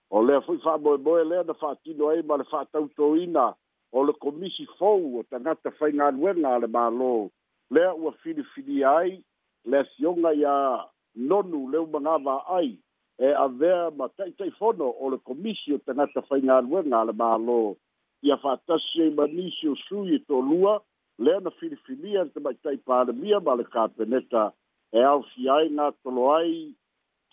O 0.09 0.21
lea 0.21 0.41
fui 0.41 0.59
fa 0.63 0.77
boe 0.77 0.97
boe 0.97 1.23
lea 1.23 1.43
na 1.43 1.53
fa 1.53 1.75
tino 1.83 2.12
ei 2.12 2.23
ma 2.23 2.35
le 2.38 2.43
fa 2.51 2.65
tau 2.71 3.15
ina 3.15 3.53
o 3.91 4.03
le 4.03 4.13
komisi 4.13 4.65
fou 4.77 5.19
o 5.19 5.23
ta 5.29 5.39
ngata 5.39 5.71
fai 5.79 5.91
ngā 5.91 6.12
nuenga 6.13 6.55
ale 6.55 6.67
malo. 6.67 7.29
Lea 7.71 7.93
ua 7.95 8.12
fini 8.23 8.43
fini 8.53 8.83
ai, 8.83 9.23
lea 9.65 9.85
sionga 9.95 10.33
ia 10.33 10.83
nonu 11.15 11.69
leu 11.71 11.88
mangava 11.88 12.43
ai 12.57 12.77
e 13.19 13.29
a 13.33 13.47
vea 13.47 13.89
ma 13.95 14.07
tai 14.17 14.31
tai 14.38 14.51
fono 14.59 14.89
o 15.00 15.09
le 15.09 15.17
komisi 15.17 15.73
o 15.73 15.77
ta 15.79 15.93
ngata 15.93 16.21
fai 16.27 16.41
ngā 16.41 16.62
nuenga 16.67 17.00
ale 17.01 17.13
malo. 17.13 17.75
Ia 18.23 18.38
fa 18.38 18.57
tasi 18.67 19.01
e 19.07 19.13
manisi 19.15 19.67
o 19.67 19.75
sui 19.88 20.15
e 20.15 20.19
tō 20.27 20.39
lua, 20.39 20.79
lea 21.19 21.39
na 21.39 21.50
fini 21.59 21.75
fini 21.88 22.17
ante 22.17 22.39
mai 22.39 22.55
tai 22.63 22.77
pāremia 22.83 23.39
ma 23.43 23.53
le 23.55 23.63
kāpeneta 23.63 24.45
ngā 24.45 24.47
e 24.93 25.01
au 25.01 25.23
fiai 25.33 25.69
ngā 25.73 25.88
toloai 26.05 26.51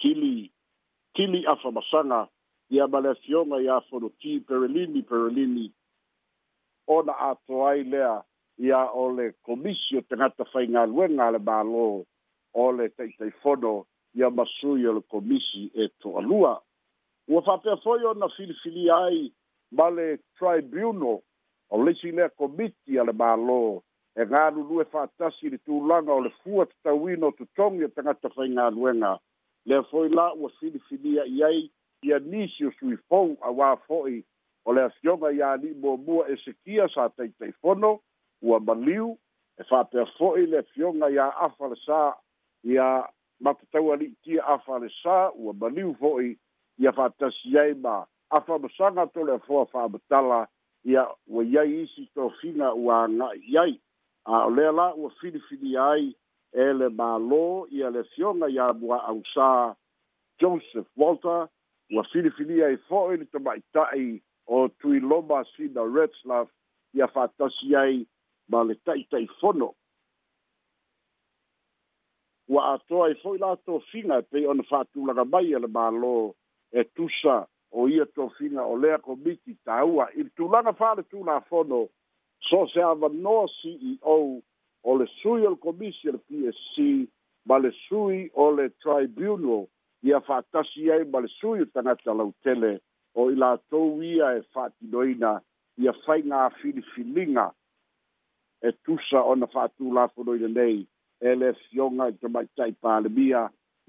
tili, 0.01 0.49
tili 1.15 1.43
afa 1.53 1.73
masanga 1.77 2.23
i 2.75 2.81
a 2.81 2.87
male 2.89 3.13
fionga 3.23 3.59
i 3.65 3.69
a 3.69 3.77
fono 3.91 4.09
ti 4.21 4.39
perelini 4.49 5.03
perelini 5.11 5.67
o 6.97 7.03
na 7.09 7.17
atoai 7.29 7.85
lea 7.93 8.15
i 8.65 8.73
a 8.73 8.81
ole 9.03 9.27
komisio 9.47 10.01
te 10.09 10.17
ngata 10.17 10.45
fai 10.53 10.67
ngā 10.73 10.87
luenga 10.89 11.29
le 11.37 11.41
bālo 11.51 11.85
o 12.55 12.67
le 12.79 12.89
teitei 12.97 13.31
fono 13.45 13.75
i 14.17 14.25
a 14.25 14.31
masui 14.31 14.89
o 14.89 14.97
le 14.97 15.03
komisi 15.13 15.69
e 15.83 15.91
to 16.01 16.17
alua. 16.19 16.57
Ua 17.29 17.43
whapea 17.47 17.77
foi 17.85 18.05
o 18.09 18.15
na 18.15 18.29
filifili 18.37 18.89
ai 18.91 19.21
male 19.71 20.19
tribunal 20.39 21.21
o 21.71 21.85
lisi 21.85 22.11
lea 22.11 22.29
komiti 22.31 22.99
ale 22.99 23.13
bālo 23.13 23.37
le 23.37 23.47
bālo 23.47 23.63
e 24.17 24.25
galulu 24.25 24.81
e 24.83 24.85
faatasi 24.85 25.47
i 25.47 25.51
le 25.51 25.59
tulaga 25.59 26.13
o 26.13 26.21
le 26.21 26.31
fua 26.43 26.67
tatauina 26.67 27.27
o 27.27 27.31
totogi 27.33 27.85
o 27.85 27.87
e 27.87 27.91
tagata 27.91 28.29
faigaluega 28.35 29.19
lea 29.65 29.83
foi 29.83 30.09
la 30.09 30.33
ua 30.35 30.51
filifilia 30.59 31.25
i 31.27 31.43
ai 31.45 31.71
ia 32.03 32.19
nisi 32.19 32.65
o 32.67 32.73
suifou 32.79 33.37
auā 33.47 33.77
fo'i 33.87 34.23
o 34.65 34.73
le 34.75 34.83
afioga 34.83 35.31
iā 35.37 35.55
li'imuamua 35.63 36.27
esekia 36.35 36.89
sa 36.89 37.09
taitaifono 37.09 38.01
ua 38.43 38.61
maliu 38.61 39.17
e 39.59 39.63
fa'apea 39.69 40.05
fo'i 40.19 40.47
le 40.47 40.59
afioga 40.59 41.09
iā 41.15 41.29
afa 41.47 41.69
le 41.69 41.77
sā 41.87 42.01
ia 42.65 42.89
matatau 43.41 43.93
ali'itia 43.93 44.43
afa 44.55 44.79
le 44.79 44.91
sā 45.05 45.19
ua 45.37 45.53
maliu 45.61 45.95
fo'i 46.01 46.35
ia 46.83 46.93
fa'atasi 46.99 47.59
ai 47.63 47.75
ma 47.75 48.01
afamasaga 48.31 49.07
tole 49.15 49.33
afoa 49.35 49.67
fa'amatala 49.67 50.49
ia 50.85 51.07
ua 51.29 51.45
iai 51.45 51.83
isi 51.83 52.09
tofiga 52.15 52.75
ua 52.75 53.05
aga'i 53.05 53.59
ai 53.63 53.81
a 54.27 54.47
o 54.47 54.51
lea 54.51 54.73
la 54.73 54.93
ua 54.97 55.11
filifili 55.21 55.77
ai 55.77 56.15
e 56.53 56.67
le 56.73 56.89
mālō 56.89 57.67
ia 57.71 57.91
le 57.91 58.03
fioga 58.15 58.47
iā 58.51 58.69
mua'ausā 58.81 59.75
joseph 60.41 60.89
walter 60.97 61.49
ua 61.95 62.05
filifili 62.13 62.63
ai 62.65 62.77
fo'i 62.89 63.17
le 63.17 63.25
tama'ita'i 63.33 64.09
o 64.47 64.69
tuiloma 64.69 65.45
sina 65.57 65.85
retslaf 65.97 66.49
ia 66.95 67.07
fa'atasi 67.15 67.77
ai 67.77 67.97
ma 68.49 68.63
le 68.65 68.75
ta'ita'ifono 68.85 69.71
ua 72.49 72.73
atoa 72.75 73.07
ai 73.09 73.15
fo'i 73.23 73.39
latou 73.39 73.81
figa 73.91 74.19
e 74.19 74.23
pei 74.23 74.47
ona 74.47 74.63
fa'atulaga 74.63 75.25
mai 75.25 75.53
e 75.55 75.59
le 75.59 75.67
mālō 75.79 76.17
e 76.73 76.85
tusa 76.85 77.47
o 77.73 77.89
ia 77.89 78.07
tofiga 78.07 78.63
o 78.67 78.77
lea 78.77 78.99
komiti 78.99 79.55
tāua 79.65 80.11
i 80.15 80.23
le 80.23 80.31
tulaga 80.37 80.73
fa'ale 80.81 81.03
tulafono 81.03 81.87
so 82.49 82.67
se 82.73 82.81
ava 82.83 83.09
no 83.09 83.47
CEO 83.61 84.43
o 84.83 84.95
le 84.97 85.07
sui 85.21 85.45
al 85.47 85.57
commission 85.59 86.19
PSC 86.29 87.07
ma 87.45 87.59
le 87.59 87.71
sui 87.87 88.31
o 88.35 88.51
le 88.55 88.71
tribunal 88.81 89.69
ia 90.03 90.21
fatasi 90.21 90.89
ai 90.91 91.05
ma 91.07 91.21
le 91.21 91.29
sui 91.39 91.61
o 91.61 91.67
tangata 91.69 92.13
lau 92.17 92.33
tele 92.43 92.81
o 93.15 93.31
ila 93.31 93.57
tau 93.71 94.01
ia 94.03 94.33
e 94.41 94.43
fati 94.57 94.89
doina 94.93 95.41
ia 95.77 95.93
fai 96.07 96.23
ngā 96.23 96.49
filifilinga 96.61 97.47
e 98.63 98.69
tusa 98.85 99.21
o 99.31 99.35
na 99.37 99.47
fatu 99.47 99.93
la 99.93 100.09
fonoina 100.09 100.49
nei 100.49 100.87
e 101.21 101.35
le 101.37 101.53
fionga 101.67 102.09
i 102.09 102.15
tamaitai 102.21 102.73
pālemia 102.81 103.43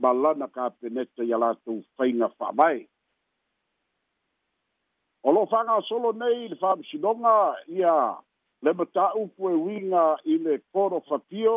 ma 0.03 0.12
lana 0.13 0.48
ka 0.55 0.70
peneta 0.79 1.24
ia 1.24 1.38
la 1.39 1.51
tau 1.63 1.79
fai 1.96 2.12
ngā 2.13 2.27
whamai. 2.39 2.84
O 5.24 5.31
lo 5.31 5.46
whanga 5.48 5.79
solo 5.88 6.12
nei 6.12 6.48
le 6.51 6.58
whamishinonga 6.62 7.34
ia 7.70 7.79
yeah 7.79 8.17
le 8.63 8.71
mata'u 8.73 9.27
poe 9.37 9.53
winga 9.65 10.03
i 10.33 10.37
le 10.37 10.59
foro 10.71 10.99
fatio 11.09 11.53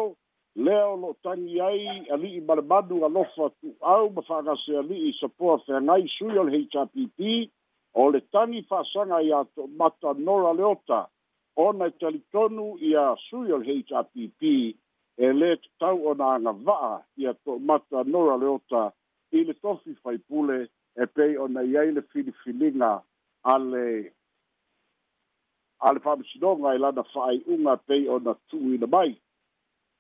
lea 0.64 0.84
o 0.88 0.94
ali 0.94 1.10
tagi 1.22 1.60
ai 1.60 1.86
a 2.12 2.16
malemadu 2.48 2.96
alofa 3.06 3.46
tu'au 3.60 4.04
ma 4.14 4.20
fa'agase 4.28 4.72
ali'i 4.82 5.12
sapoa 5.20 5.58
feagai 5.66 6.04
sui 6.16 6.38
o 6.42 6.44
le 6.44 6.52
hpp 6.64 7.18
o 8.02 8.08
le 8.12 8.20
tagi 8.34 8.62
fa'asaga 8.70 9.18
iā 9.28 9.38
tomata 9.54 10.10
nora 10.26 10.52
leota 10.60 11.00
ona 11.66 11.84
e 11.92 11.96
talitonu 12.00 12.66
ia 12.90 13.04
sui 13.28 13.52
o 13.52 13.58
le 13.58 13.66
hpp 13.74 14.40
e 15.24 15.28
lē 15.40 15.50
tatau 15.62 15.96
ona 16.10 16.26
agava'a 16.36 16.94
ia 17.20 17.32
tomata 17.44 18.00
nora 18.14 18.36
leota 18.42 18.82
i 19.36 19.44
le 19.44 19.54
tofi 19.62 19.92
faipule 20.02 20.58
e 21.02 21.04
pei 21.14 21.36
ona 21.44 21.60
i 21.70 21.76
ai 21.80 21.90
le 21.96 22.02
filifiliga 22.12 22.92
a 23.52 23.54
le 23.72 23.88
a 25.84 25.92
le 25.92 26.00
faamasinoga 26.00 26.74
e 26.74 26.78
lana 26.78 27.02
fa'ai'uga 27.12 27.76
pei 27.86 28.08
ona 28.08 28.34
tu'uina 28.48 28.86
mai 28.86 29.16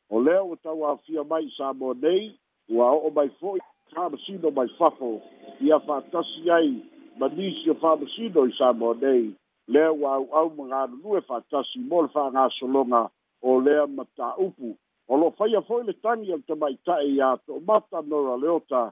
o 0.08 0.20
lea 0.20 0.42
ua 0.44 0.56
tauafia 0.56 1.24
mai 1.24 1.52
sa 1.56 1.72
mo 1.72 1.92
nei 1.94 2.38
ua 2.68 2.90
o'o 2.90 3.10
mai 3.10 3.28
fo'i 3.40 3.60
faamasino 3.94 4.50
mai 4.50 4.68
fafo 4.78 5.20
ia 5.60 5.78
fa'atasi 5.80 6.50
ai 6.50 6.72
ma 7.18 7.28
nisi 7.28 7.70
o 7.70 7.74
faamasino 7.74 8.46
i 8.48 8.52
sa 8.56 8.72
mo 8.72 8.94
nei 8.94 9.34
lea 9.68 9.92
ua 9.92 10.14
au'au 10.16 10.50
ma 10.56 10.64
galulue 10.72 11.20
fa'atasi 11.20 11.78
mo 11.88 12.02
le 12.02 12.08
fa'agasologa 12.08 13.10
o 13.42 13.60
lea 13.60 13.86
ma 13.86 14.06
ta'upu 14.16 14.76
o 15.08 15.16
lo'o 15.16 15.34
faia 15.36 15.60
fo'i 15.68 15.84
le 15.84 15.92
tagi 16.00 16.32
o 16.32 16.36
le 16.40 16.46
tama'ita'e 16.48 17.12
iā 17.12 17.36
to'omata 17.44 18.00
nora 18.08 18.36
leota 18.40 18.88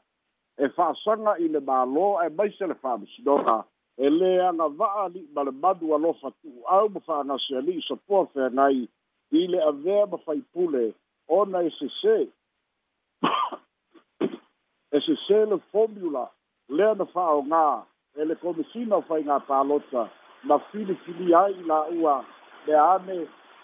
e 0.60 0.68
fa'asaga 0.76 1.38
i 1.40 1.48
le 1.48 1.58
mālō 1.64 2.18
e 2.26 2.28
maise 2.36 2.66
le 2.68 2.76
faamasinoga 2.84 3.64
e 3.98 4.08
lē 4.08 4.28
ali 4.48 4.76
ali'i 5.04 5.28
malemanu 5.34 5.94
alofa 5.96 6.28
tu'u'au 6.40 6.86
ma 6.94 7.00
fa'agasi 7.08 7.52
ali'i 7.60 7.82
sapoa 7.88 8.26
feanai 8.32 8.80
i 9.38 9.40
le 9.52 9.58
avea 9.70 10.04
ma 10.12 10.16
faipule 10.26 10.84
ona 11.38 11.58
e 11.68 11.70
sesē 11.78 12.16
le 15.50 15.56
formula 15.72 16.24
lea 16.76 16.92
na 17.00 17.04
fa'aogā 17.14 17.66
e 18.16 18.18
le 18.28 18.34
komisina 18.42 18.94
o 19.00 19.02
faigā 19.10 19.36
palota 19.48 20.02
na 20.48 20.54
filifili 20.70 21.28
ai 21.42 21.52
i 21.60 21.62
la'ua 21.70 22.16
le 22.66 22.74
ane 22.94 23.18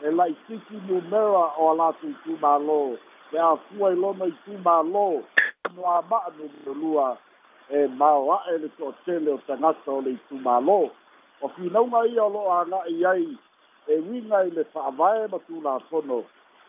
e 0.06 0.08
la'itiki 0.18 0.76
numera 0.88 1.44
o 1.60 1.62
a 1.72 1.74
latou 1.80 2.12
tumālō 2.24 2.82
le 3.32 3.38
afua 3.52 3.86
i 3.94 3.96
lona 4.02 4.24
i 4.32 4.34
tumālō 4.44 5.08
noa 5.74 5.96
ma'a 6.10 7.14
e 7.70 7.84
mau 8.00 8.30
ae 8.32 8.56
le 8.58 8.68
toʻatele 8.78 9.30
o 9.34 9.38
tagata 9.46 9.92
o 9.92 10.00
le 10.00 10.14
itumālō 10.16 10.78
o 11.44 11.48
finauga 11.56 12.00
ia 12.08 12.22
o 12.24 12.28
loo 12.32 12.50
aga'i 12.50 13.02
ai 13.06 13.24
e 13.92 13.96
uiga 14.08 14.38
i 14.48 14.52
le 14.56 14.62
fa'avae 14.74 15.26
ma 15.30 15.38
tulapono 15.48 16.18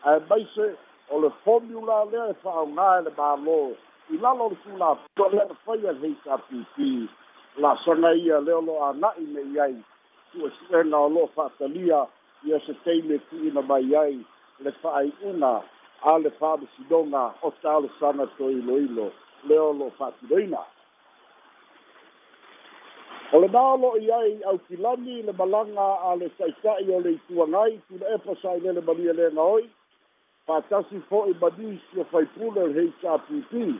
ae 0.08 0.18
maise 0.28 0.66
o 1.10 1.20
le 1.20 1.30
formula 1.44 2.02
lea 2.12 2.26
e 2.34 2.34
fa'aogā 2.42 2.88
e 2.98 3.02
le 3.06 3.10
mālō 3.16 3.54
i 4.14 4.20
lalo 4.24 4.42
e 4.44 4.46
o 4.46 4.48
le 4.52 4.56
tulapono 4.64 5.28
lea 5.34 5.46
na 5.48 5.54
faia 5.64 5.92
le 6.00 6.08
heitapipī 6.08 6.88
lasaga 7.62 8.10
ia 8.14 8.40
lea 8.40 8.56
o 8.58 8.64
loo 8.66 8.82
aga'i 8.90 9.24
me'i 9.34 9.58
ai 9.64 9.74
tuʻesuʻega 10.34 10.96
o 11.00 11.08
loo 11.14 11.26
fa'atalia 11.36 12.04
ia 12.44 12.58
se 12.66 12.72
taime 12.84 13.18
tu'uina 13.30 13.62
mai 13.62 13.86
ai 14.02 14.18
le 14.64 14.70
fa'ai'una 14.84 15.52
a 16.12 16.18
le 16.18 16.30
fa'amasinoga 16.36 17.24
o 17.46 17.50
taalosana 17.62 18.28
toiloilo 18.36 19.08
leo 19.48 19.72
lo 19.72 19.88
fa'atinoina 19.98 20.60
O 23.30 23.38
le 23.38 23.46
nā 23.54 23.60
lo 23.78 23.88
i 24.02 24.08
ai 24.14 24.30
au 24.50 24.56
kilani 24.68 25.20
le 25.22 25.32
malanga 25.38 25.86
a 26.06 26.14
le 26.20 26.26
saisai 26.38 26.88
o 26.90 26.96
le 27.04 27.12
itua 27.14 27.44
ngai, 27.46 27.76
tu 27.86 27.98
le 28.00 28.14
epa 28.16 28.34
sa 28.40 28.56
i 28.56 28.60
le 28.60 28.80
mali 28.80 29.06
e 29.08 29.30
oi, 29.38 29.68
pa 30.46 30.60
tasi 30.68 30.98
fo 31.08 31.24
i 31.30 31.34
badi 31.40 31.78
si 31.86 32.00
o 32.00 32.04
fai 32.10 32.24
pula 32.34 32.64
le 32.66 32.74
hei 32.80 32.92
sa 33.00 33.18
piti. 33.18 33.78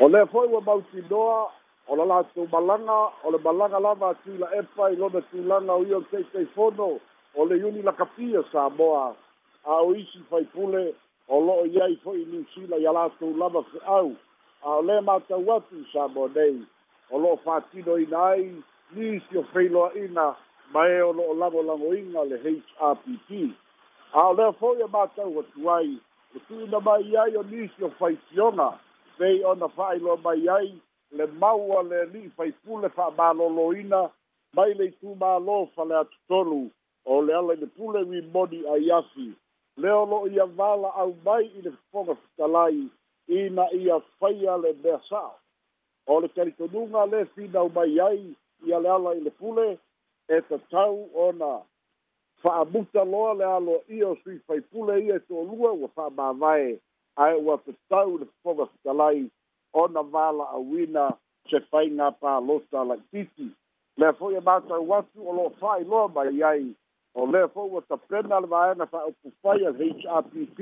O 0.00 0.08
le 0.12 0.26
fo 0.26 0.44
i 0.44 0.48
wa 0.52 0.60
mauti 0.60 1.00
noa, 1.10 1.48
o 1.88 1.96
la 1.96 2.04
lātou 2.04 2.44
malanga, 2.52 2.98
o 3.24 3.30
le 3.32 3.38
malanga 3.38 3.80
lava 3.80 4.10
a 4.10 4.14
tu 4.22 4.36
la 4.36 4.50
epa 4.60 4.90
i 4.92 4.96
lona 4.96 5.22
tu 5.32 5.42
langa 5.48 5.72
o 5.72 5.82
i 5.88 5.94
o 5.94 6.02
tei 6.12 6.24
tei 6.32 6.44
fono, 6.54 7.00
o 7.34 7.44
le 7.48 7.56
yuni 7.56 7.82
la 7.82 7.92
kapia 7.92 8.44
sa 8.52 8.68
moa, 8.68 9.16
a 9.64 9.80
o 9.82 9.94
isi 9.94 10.20
fai 10.28 10.44
pula, 10.52 10.84
o 11.28 11.40
lo 11.40 11.64
i 11.64 11.80
ai 11.80 11.96
fo 12.04 12.12
i 12.12 12.24
ni 12.28 12.44
sila 12.52 12.76
i 12.76 12.84
a 12.86 12.92
lātou 12.92 13.32
lava 13.40 13.64
fi 13.72 13.80
au, 13.96 14.12
a 14.60 14.74
o 14.76 14.82
le 14.82 15.00
mātou 15.08 15.40
watu 15.48 15.86
sa 15.92 16.04
moa 16.12 16.28
nei, 16.36 16.60
o 17.10 17.18
loo 17.18 17.36
faatinoina 17.44 18.18
ai 18.24 18.54
nisi 18.92 19.38
o 19.38 19.42
feiloaʻina 19.52 20.24
ma 20.72 20.88
e 20.88 21.00
o 21.02 21.12
loo 21.12 21.34
lagolagoiga 21.40 22.22
le 22.30 22.36
happ 22.80 22.98
a 24.14 24.22
o 24.28 24.32
lea 24.34 24.52
fo'i 24.58 24.82
e 24.82 24.86
matau 24.92 25.38
atu 25.40 25.70
ai 25.70 25.90
e 26.36 26.66
mai 26.84 27.16
ai 27.22 27.36
o 27.36 27.42
nisi 27.42 27.84
o 27.84 27.88
faisioga 27.98 28.68
pei 29.18 29.44
ona 29.44 29.68
fa'ailoa 29.68 30.16
mai 30.24 30.48
ai 30.48 30.68
le 31.16 31.26
maua 31.40 31.82
le 31.82 31.96
ali'i 32.02 32.28
faipule 32.36 32.88
fa'amālōlōina 32.88 34.10
mai 34.54 34.74
le 34.74 34.84
itumālō 34.92 35.58
fale 35.74 35.96
atu 35.96 36.16
tolu 36.28 36.70
o 37.04 37.20
le 37.22 37.32
ala 37.34 37.52
i 37.54 37.56
le 37.56 37.66
pule 37.66 38.02
ui 38.04 38.20
moni 38.34 38.60
ai 38.74 38.90
afi 38.98 39.32
lea 39.76 39.96
o 39.96 40.04
lo'o 40.06 40.26
ia 40.28 40.44
vala'au 40.56 41.14
mai 41.24 41.44
i 41.58 41.62
le 41.64 41.72
fofoga 41.90 42.64
ina 43.28 43.64
ia 43.72 43.96
faia 44.20 44.56
le 44.56 44.72
mea 44.84 45.00
sa'o 45.08 45.34
o 46.08 46.20
le 46.20 46.28
talitonuga 46.28 47.04
le 47.06 47.24
finau 47.36 47.68
mai 47.68 48.00
ai 48.00 48.34
ia 48.66 48.78
le 48.80 48.88
ala 48.90 49.10
i 49.16 49.20
le 49.20 49.30
pule 49.30 49.78
e 50.28 50.36
tatau 50.48 50.94
ona 51.24 51.60
fa'amuta 52.42 53.02
loa 53.12 53.34
le 53.34 53.44
alo 53.44 53.74
e 53.88 53.94
ia 53.96 54.08
sui 54.24 54.38
faipule 54.46 54.96
ia 55.04 55.16
e 55.16 55.20
toalua 55.28 55.70
ua 55.72 55.88
fa'amavae 55.96 56.80
ae 57.24 57.34
ua 57.44 57.58
tatau 57.66 58.08
i 58.16 58.18
le 58.18 58.26
fofoga 58.26 58.66
fetalai 58.72 59.28
ona 59.82 60.02
vala'auina 60.12 61.04
se 61.50 61.60
faiga 61.70 62.06
palota 62.20 62.80
la'itiiti 62.88 63.46
lea 64.00 64.12
fo'i 64.18 64.34
e 64.40 64.40
matau 64.48 64.94
atu 64.98 65.28
o 65.28 65.32
lo'o 65.36 65.50
fa'ailoa 65.60 66.08
mai 66.16 66.42
ai 66.50 66.64
o 67.20 67.26
lea 67.32 67.48
fo'i 67.54 67.68
ua 67.74 67.80
tapena 67.88 68.40
le 68.40 68.46
vaega 68.46 68.86
fa'aupu 68.86 69.26
fai 69.42 69.60
a 69.68 69.72
hrpp 69.72 70.58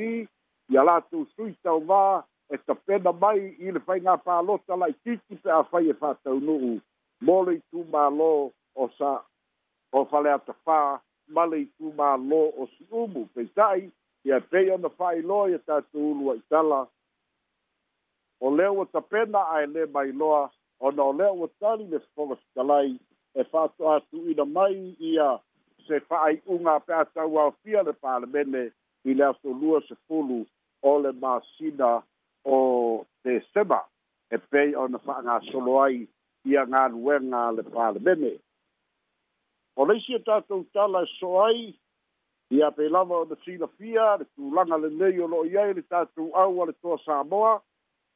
ia 0.72 0.82
latou 0.82 1.22
sui 1.36 1.54
tauvā 1.62 2.24
e 2.52 2.58
ka 2.58 2.74
pena 2.86 3.12
mai 3.22 3.40
i 3.66 3.70
le 3.74 3.80
whainga 3.86 4.14
pālota 4.26 4.74
lai 4.82 4.92
titi 5.04 5.34
pe 5.42 5.48
a 5.50 5.60
whai 5.70 5.84
e 5.90 5.94
whātau 6.00 6.36
nuu. 6.46 6.72
Mole 7.26 7.50
i 7.56 7.60
tū 7.72 7.82
mā 7.94 8.04
lō 8.18 8.30
o 8.82 8.88
sa 8.98 9.12
o 9.92 10.00
whale 10.10 10.30
ata 10.34 10.52
whā, 10.66 10.80
male 11.36 11.56
i 11.64 11.68
tū 11.78 11.88
mā 12.00 12.10
lō 12.30 12.42
o 12.60 12.66
si 12.76 12.84
umu. 13.02 13.22
Pei 13.34 13.46
tai, 13.58 13.78
i 14.28 14.32
a 14.36 14.40
pei 14.52 14.70
ana 14.74 14.90
whai 14.98 15.22
lō 15.30 15.40
i 15.50 15.56
a 15.58 15.62
tātou 15.70 16.02
ulua 16.12 16.34
i 16.38 16.42
tala. 16.52 16.80
O 18.40 18.50
leo 18.54 18.84
ta 18.92 19.00
pena 19.00 19.42
a 19.54 19.60
e 19.64 19.68
le 19.74 19.86
mai 19.96 20.12
loa, 20.12 20.42
o 20.84 20.90
na 20.94 21.02
o 21.10 21.12
leo 21.18 21.38
o 21.48 21.50
tari 21.60 21.86
le 21.90 21.98
whongas 22.14 22.42
kalai, 22.54 22.96
e 23.34 23.42
whātu 23.52 23.88
atu 23.94 24.22
i 24.30 24.34
na 24.38 24.44
mai 24.44 24.76
i 25.08 25.14
a 25.18 25.30
se 25.88 25.98
whai 26.10 26.36
unga 26.46 26.78
pe 26.86 26.92
a 26.94 27.04
tau 27.14 27.38
au 27.42 27.54
fia 27.62 27.82
le 27.82 27.92
pālamene 28.02 28.68
i 29.08 29.14
le 29.14 29.24
aso 29.32 29.50
lua 29.60 29.80
se 29.88 29.94
fulu 30.06 30.42
o 30.82 30.98
le 31.00 31.10
māsina 31.12 31.90
māsina 31.90 31.96
o 32.46 33.04
te 33.24 33.40
sema 33.52 33.82
e 34.30 34.38
pei 34.38 34.74
o 34.76 34.86
na 34.88 34.98
whaanga 35.04 35.40
solo 35.50 35.80
ai 35.82 36.06
i 36.46 36.56
a 36.56 36.62
ngā 36.70 36.82
ruenga 36.92 37.40
le 37.58 37.64
pāle 37.74 37.98
mene. 38.06 38.36
O 39.74 39.82
leisi 39.84 40.14
e 40.14 40.20
tātou 40.22 40.62
tala 40.72 41.00
e 41.02 41.08
so 41.18 41.32
ai 41.42 41.72
i 42.54 42.60
a 42.62 42.70
pei 42.70 42.88
lava 42.88 43.18
o 43.18 43.24
na 43.26 43.34
sila 43.42 43.66
fia 43.74 44.14
le 44.22 44.28
tūlanga 44.36 44.78
le 44.84 44.92
nei 45.00 45.18
o 45.18 45.26
lo 45.26 45.42
i 45.50 45.58
ai 45.58 45.74
le 45.74 45.82
tātou 45.82 46.30
au 46.38 46.62
a 46.62 46.68
le 46.70 46.74
toa 46.82 47.00
Samoa 47.04 47.56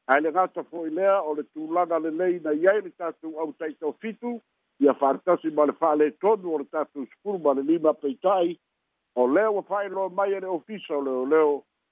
ai 0.07 0.21
le 0.23 0.31
ngāta 0.31 0.63
fo 0.71 0.85
i 0.87 0.93
lea 0.95 1.17
o 1.21 1.35
le 1.35 1.43
tūlanga 1.51 1.99
le 2.05 2.13
nei 2.15 2.39
na 2.39 2.55
i 2.55 2.63
ai 2.71 2.79
le 2.85 2.93
tātou 2.95 3.35
au 3.35 3.51
taitau 3.59 3.91
fitu 3.99 4.37
i 4.79 4.87
a 4.89 4.95
whartasi 4.95 5.51
ma 5.51 5.67
le 5.67 5.75
whaale 5.75 6.07
tonu 6.23 6.55
o 6.55 6.61
le 6.63 6.69
tātou 6.71 7.03
skuru 7.17 7.43
ma 7.43 7.51
le 7.59 7.67
lima 7.67 7.91
peitai 7.99 8.55
o 9.19 9.27
leo 9.27 9.57
wha 9.59 9.65
whaelo 9.67 10.07
mai 10.09 10.31
e 10.31 10.39
le 10.39 10.55
ofisa 10.55 10.95
o 10.95 11.01
leo 11.03 11.25
leo 11.33 11.51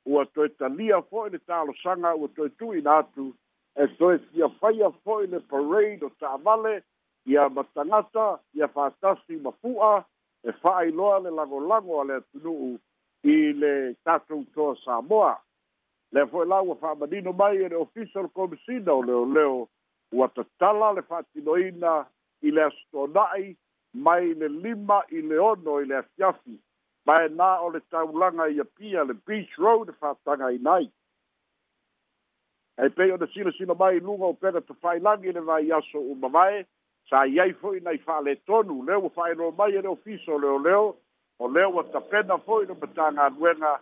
ua 0.10 0.26
toe 0.34 0.48
talia 0.58 0.98
fo'i 1.10 1.30
le 1.34 1.40
talosanga 1.46 2.14
ua 2.18 2.28
toe 2.36 2.50
tu'ina 2.58 2.96
atu 3.02 3.26
e 3.84 3.88
toe 4.00 4.16
sia 4.24 4.48
faia 4.62 4.88
fo'i 5.06 5.28
le 5.34 5.40
parade 5.50 6.06
o 6.06 6.10
ta'avale 6.20 6.74
ia 7.26 7.46
matagata 7.50 8.40
ia 8.58 8.68
fatasi 8.74 9.38
ma 9.44 9.52
fu'a 9.62 9.92
e 10.48 10.52
fa'ailoa 10.62 11.20
le 11.26 11.30
lagolago 11.40 12.02
a 12.02 12.06
le 12.10 12.16
atunu'u 12.22 12.72
i 13.34 13.36
le 13.62 13.74
tatou 14.06 14.42
toa 14.56 14.76
samoa 14.86 15.34
le 16.12 16.26
fo'i 16.32 16.48
la 16.50 16.60
ua 16.66 16.76
fa'amanino 16.82 17.34
mai 17.42 17.62
e 17.66 17.70
le 17.70 17.76
ofisa 17.86 18.20
o 18.20 18.24
le 18.26 18.34
komisina 18.40 18.92
o 18.94 19.04
leoleo 19.06 19.68
ua 20.12 20.28
tatala 20.28 20.94
le 20.98 21.02
fa'atinoina 21.02 21.94
i 22.48 22.52
le 22.56 22.64
asotona'i 22.66 23.54
mai 23.94 24.34
le 24.42 24.50
lima 24.64 25.04
i 25.18 25.22
le 25.22 25.38
ono 25.52 25.80
i 25.82 25.86
le 25.86 25.96
afiafi 26.02 26.58
paenā 27.10 27.50
o 27.66 27.70
le 27.74 27.80
taulaga 27.90 28.46
ia 28.54 28.66
pia 28.78 29.04
le 29.04 29.16
beach 29.28 29.56
road 29.58 29.88
faatagaina 30.02 30.74
ai 30.80 30.86
e 32.86 32.90
pei 32.98 33.12
ona 33.16 33.28
silasila 33.34 33.76
mai 33.80 33.96
i 33.98 34.04
luga 34.08 34.28
o 34.28 34.34
pega 34.44 34.62
tafailagi 34.70 35.34
le 35.38 35.42
vaiaso 35.48 36.02
uma 36.14 36.30
mae 36.36 36.60
sa 37.10 37.24
iai 37.34 37.54
fo'i 37.64 37.82
nai 37.88 37.98
fa'aletonu 38.10 38.76
le 38.92 39.00
ua 39.06 39.12
fa'ailo 39.16 39.50
mai 39.62 39.78
e 39.80 39.82
le 39.88 39.92
ofisa 39.96 40.34
o 40.36 40.38
leoleo 40.44 40.84
o 41.40 41.50
le 41.56 41.64
ua 41.74 41.84
tapena 41.96 42.38
fo'i 42.46 42.70
le 42.70 42.78
matagaluega 42.84 43.74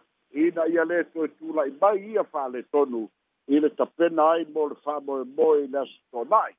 ina 0.47 0.69
ia 0.75 0.87
lē 0.93 1.01
toe 1.11 1.27
tula'i 1.35 1.75
mai 1.83 1.99
ia 2.13 2.23
fa'aletonu 2.31 3.03
i 3.47 3.59
le 3.63 3.73
tapena 3.81 4.29
ai 4.37 4.47
mo 4.55 4.69
le 4.71 4.79
fa'amoemoe 4.87 5.59
i 5.65 5.67
le 5.75 5.81
asitona'i 5.83 6.55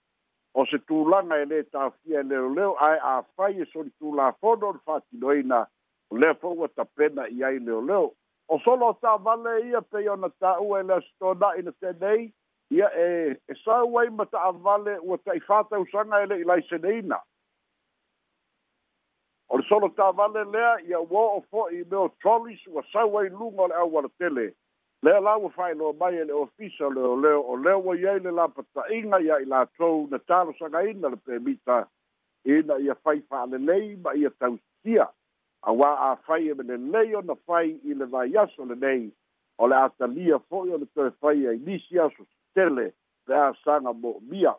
o 0.61 0.69
se 0.75 0.83
tulaga 0.93 1.41
e 1.41 1.49
lē 1.55 1.65
tafia 1.73 2.21
e 2.21 2.29
leoleo 2.29 2.77
ae 2.91 3.01
afai 3.15 3.53
e 3.65 3.71
soli 3.73 3.91
tulafono 3.99 4.73
o 4.75 4.77
le 4.77 4.85
fa'atinoina 4.93 5.65
le 6.11 6.35
fo'u 6.41 6.65
e 6.65 6.69
tapena 6.69 7.27
i 7.29 7.43
ai 7.45 7.59
leoleo 7.59 8.13
o 8.49 8.59
solo 8.59 8.97
sa 9.01 9.17
vale 9.19 9.51
ia 9.69 9.81
pei 9.81 10.09
ona 10.09 10.29
tā'ua 10.41 10.81
e 10.81 10.83
le 10.83 11.61
in 11.61 11.73
se 11.81 11.93
dei 12.01 12.33
ia 12.71 12.89
e 12.95 13.37
e 13.49 13.55
sau 13.65 13.99
ai 13.99 14.09
ma 14.11 14.25
ta'avale 14.25 14.99
ua 15.03 15.19
ta'ifatausaga 15.19 16.23
e 16.23 16.27
le'i 16.27 16.45
laiseneina 16.45 17.21
o 19.49 19.57
le 19.57 19.63
solo 19.69 19.89
vale 20.13 20.45
lea 20.45 20.81
ia 20.81 20.99
ua 21.01 21.23
o'o 21.35 21.41
fo'i 21.51 21.85
me 21.91 21.97
o 21.97 22.09
trolis 22.21 22.67
ua 22.69 22.83
sau 22.93 23.19
ai 23.19 23.29
luga 23.29 23.63
o 23.63 23.67
le 23.69 23.75
auala 23.75 24.09
tele 24.19 24.55
lea 25.03 25.21
la 25.21 25.37
ua 25.37 25.51
fa'ailoa 25.51 25.93
mai 25.93 26.17
e 26.19 26.25
le 26.25 26.33
ofisa 26.33 26.87
o 26.87 26.91
leoleo 26.91 27.41
o 27.43 27.57
lea 27.57 27.77
ua 27.77 27.97
iai 27.97 28.21
le 28.21 28.33
inga 28.97 29.19
ia 29.21 29.39
i 29.41 29.45
latou 29.45 30.09
na 30.11 30.19
talosaga'ina 30.19 31.09
le 31.09 31.17
pe 31.17 31.33
pemita 31.37 31.87
ina 32.45 32.79
ia 32.81 32.95
fai 32.95 33.21
fa 33.21 33.45
fa'alelei 33.45 33.97
ma 33.97 34.15
ia 34.15 34.31
tausia 34.31 35.13
auā 35.67 35.95
afai 36.13 36.49
e 36.49 36.55
menenei 36.55 37.15
ona 37.19 37.35
fai 37.47 37.71
i 37.85 37.95
le 37.95 38.07
vaiaso 38.07 38.65
lenei 38.65 39.11
o 39.59 39.67
le 39.67 39.75
atalia 39.77 40.39
fo'i 40.49 40.73
o 40.75 40.79
le 40.79 40.87
toe 40.95 41.11
fai 41.21 41.47
ai 41.51 41.59
nisi 41.59 41.99
aso 41.99 42.25
setele 42.27 42.93
pe 43.27 43.35
asaga 43.35 43.93
mo'omia 43.93 44.55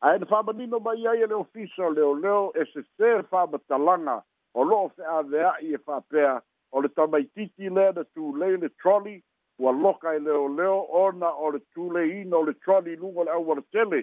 ae 0.00 0.18
na 0.18 0.26
fa'amanino 0.26 0.78
mai 0.82 1.06
ai 1.06 1.22
e 1.22 1.26
le 1.26 1.34
ofisa 1.34 1.82
e 1.82 1.86
o 1.86 1.90
leoleo 1.92 2.52
e 2.54 2.64
sesē 2.72 3.22
fa'amatalaga 3.30 4.22
o 4.54 4.64
lo'o 4.64 4.88
fe'avea'i 4.96 5.74
e 5.74 5.78
fa'apea 5.78 6.40
o 6.72 6.80
le 6.82 6.88
tamaitiiti 6.88 7.70
lea 7.70 7.92
na 7.92 8.04
tulei 8.04 8.56
le 8.58 8.68
troli 8.82 9.22
ua 9.58 9.70
loka 9.72 10.12
e 10.16 10.18
leoleo 10.18 10.86
ona 10.90 11.30
o 11.38 11.50
le 11.52 11.60
tuleina 11.74 12.36
o 12.36 12.42
le 12.42 12.52
troli 12.54 12.96
luga 12.96 13.20
o 13.20 13.24
le 13.24 13.30
auala 13.30 13.62
tele 13.70 14.02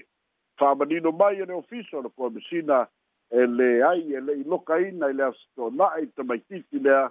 fa'amanino 0.57 1.11
mai 1.11 1.39
e 1.41 1.45
le 1.45 1.53
ofisa 1.53 1.97
o 1.97 2.01
le 2.01 2.09
komisina 2.15 2.87
e 3.31 3.45
le 3.45 3.83
ai 3.83 4.13
e 4.15 4.19
le 4.21 4.33
iloka 4.41 4.77
ina 4.79 5.07
i 5.09 5.13
le 5.13 5.23
aso 5.23 5.69
na'i 5.69 6.07
tamaitiki 6.15 6.77
lea 6.79 7.09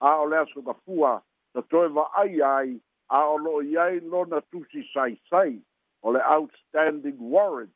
a 0.00 0.10
o 0.20 0.26
le 0.26 0.36
aso 0.38 0.62
kafua 0.62 1.22
na 1.54 1.60
toe 1.70 1.88
va'ai 1.88 2.42
ai 2.42 2.70
a 3.08 3.18
o 3.30 3.36
lo'o 3.44 3.60
i 3.62 3.76
ai 3.78 4.00
lona 4.00 4.38
tusi 4.50 4.82
saisai 4.92 5.52
o 6.04 6.12
le 6.12 6.20
outstanding 6.34 7.18
warrant 7.32 7.70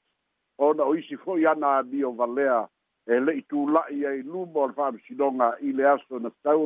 ona 0.66 0.82
o 0.84 0.94
isi 0.94 1.16
fo'i 1.16 1.46
ana 1.46 1.78
amio 1.78 2.10
valea 2.18 2.66
e 3.06 3.20
le'i 3.26 3.42
tula'i 3.48 4.06
ai 4.06 4.22
luma 4.22 4.58
o 4.66 4.66
le 4.66 4.74
fa'amasinoga 4.74 5.48
i 5.68 5.72
le 5.76 5.84
aso 5.94 6.18
na 6.18 6.30
tau 6.44 6.62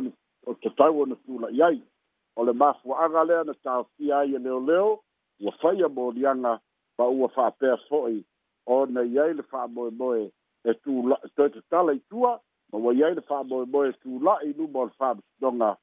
o 0.48 0.54
tatau 0.62 1.00
ona 1.02 1.16
tula'i 1.26 1.62
ai 1.68 1.78
o 2.38 2.44
le 2.44 2.52
mafua'aga 2.52 3.22
lea 3.28 3.44
na 3.44 3.54
tafia 3.54 4.18
ai 4.18 4.34
e 4.34 4.38
leoleo 4.38 5.00
ua 5.44 5.52
faia 5.60 5.88
molianga 5.88 6.58
ba 6.96 7.04
ua 7.04 7.28
fa'apea 7.28 7.76
fo'i 7.88 8.24
ona 8.66 9.02
i 9.12 9.18
ai 9.18 9.34
le 9.34 9.42
fa'amoemoe 9.42 10.30
e 10.64 10.74
tu 10.82 11.06
la 11.08 11.16
to 11.36 11.48
te 11.50 11.60
tala 11.70 11.92
i 11.94 12.00
tua 12.10 12.38
ma 12.72 12.78
wa 12.78 12.92
yai 12.92 13.14
le 13.14 13.20
fa 13.22 13.42
mo 13.48 13.64
mo 13.66 13.84
e 13.84 13.92
tu 14.02 14.18
la 14.20 14.34
i 14.42 14.52
lu 14.56 14.66
mo 14.68 14.88
fa 14.98 15.14
donga 15.40 15.76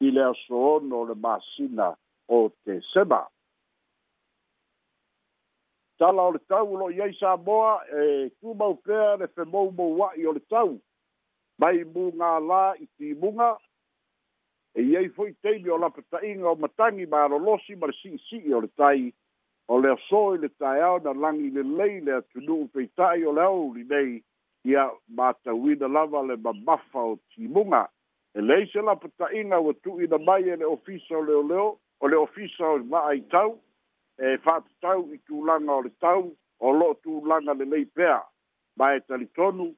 i 0.00 0.10
le 0.10 0.32
so 0.46 0.78
no 0.84 1.04
le 1.04 1.14
masina 1.14 1.94
o 2.28 2.48
te 2.64 2.80
seba 2.92 3.24
tala 5.98 6.22
o 6.28 6.32
le 6.32 6.38
tau 6.48 6.76
lo 6.76 6.88
yai 6.90 7.14
sa 7.20 7.36
boa 7.36 7.80
e 7.88 8.30
tu 8.40 8.54
mo 8.54 8.74
pe 8.74 8.98
le 9.22 9.26
fe 9.28 9.44
mo 9.44 9.70
mo 9.70 9.86
wa 9.98 10.12
i 10.16 10.26
o 10.26 10.32
le 10.32 10.40
tau 10.40 10.76
mai 11.58 11.84
mu 11.84 12.12
nga 12.14 12.38
la 12.40 12.62
i 12.80 12.86
ti 12.98 13.14
munga 13.14 13.56
e 14.76 14.82
ye 14.84 15.08
foi 15.08 15.32
te 15.42 15.56
mi 15.58 15.70
o 15.70 15.76
la 15.80 15.88
pe 15.90 16.02
ta 16.10 16.20
inga 16.22 16.48
o 16.52 16.54
matangi 16.54 17.06
ma 17.08 17.26
lo 17.28 17.38
losi 17.38 17.74
ma 17.76 17.88
si 18.02 18.16
si 18.28 18.52
o 18.52 18.60
le 18.60 18.68
tai 18.76 19.12
o 19.70 19.78
le 19.80 19.88
aso 19.92 20.34
i 20.34 20.38
le 20.38 20.48
taeao 20.56 20.98
na 21.04 21.12
lagi 21.12 21.46
i 21.46 21.50
lelei 21.50 22.00
le 22.00 22.12
atunuu 22.18 22.68
peita'i 22.72 23.24
o 23.28 23.32
le 23.36 23.42
au 23.42 23.72
linei 23.74 24.22
ia 24.64 24.90
matauina 25.16 25.88
lava 25.88 26.22
le 26.26 26.36
mamafa 26.36 27.00
o 27.02 27.18
timuga 27.34 27.88
e 28.34 28.40
lei 28.40 28.66
se 28.72 28.80
lapata'iga 28.80 29.60
ua 29.60 29.72
tu'uina 29.74 30.18
mai 30.18 30.48
e 30.48 30.56
le 30.56 30.64
ofisa 30.64 31.16
o 31.18 31.22
leoleo 31.22 31.76
o 32.00 32.06
le 32.08 32.16
ofisa 32.16 32.64
o 32.66 32.78
va'aitau 32.88 33.58
e 34.18 34.38
fa'atatau 34.38 35.12
i 35.14 35.18
tulaga 35.28 35.72
o 35.72 35.82
le 35.84 35.90
tau 36.00 36.32
o 36.60 36.72
lo'o 36.72 36.94
tulaga 37.04 37.52
lelei 37.54 37.84
pea 37.84 38.22
ma 38.76 38.94
e 38.96 39.00
talitonu 39.04 39.68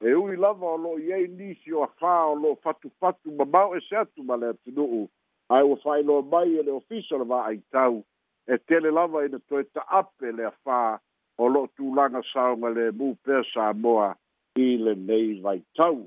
e 0.00 0.14
ui 0.14 0.36
lava 0.36 0.66
o 0.66 0.76
lo'o 0.76 0.98
i 0.98 1.12
ai 1.12 1.26
nisi 1.28 1.72
o 1.74 1.82
afā 1.84 2.14
o 2.30 2.34
lo'o 2.38 2.54
fatufatu 2.62 3.32
mamao 3.34 3.74
ese 3.76 3.96
atu 3.96 4.22
ma 4.22 4.36
le 4.36 4.54
atunu'u 4.54 5.08
ae 5.48 5.62
ua 5.66 5.76
fa'ailoa 5.76 6.22
mai 6.22 6.54
e 6.58 6.62
le 6.62 6.70
ofisa 6.72 7.14
o 7.14 7.18
le 7.18 7.24
va'aitau 7.26 8.04
e 8.48 8.58
tele 8.68 8.90
lava 8.90 9.24
ina 9.26 9.38
toe 9.48 9.62
ta 9.74 9.82
ape 10.00 10.32
le 10.32 10.48
fa 10.64 10.98
o 11.38 11.46
lo 11.48 11.66
tu 11.76 11.94
langa 11.94 12.20
saunga 12.32 12.68
le 12.74 12.90
mu 12.96 13.14
pesa 13.24 13.72
moa 13.74 14.14
i 14.56 14.76
le 14.76 14.94
nei 14.94 15.40
vai 15.42 15.60
tau. 15.76 16.06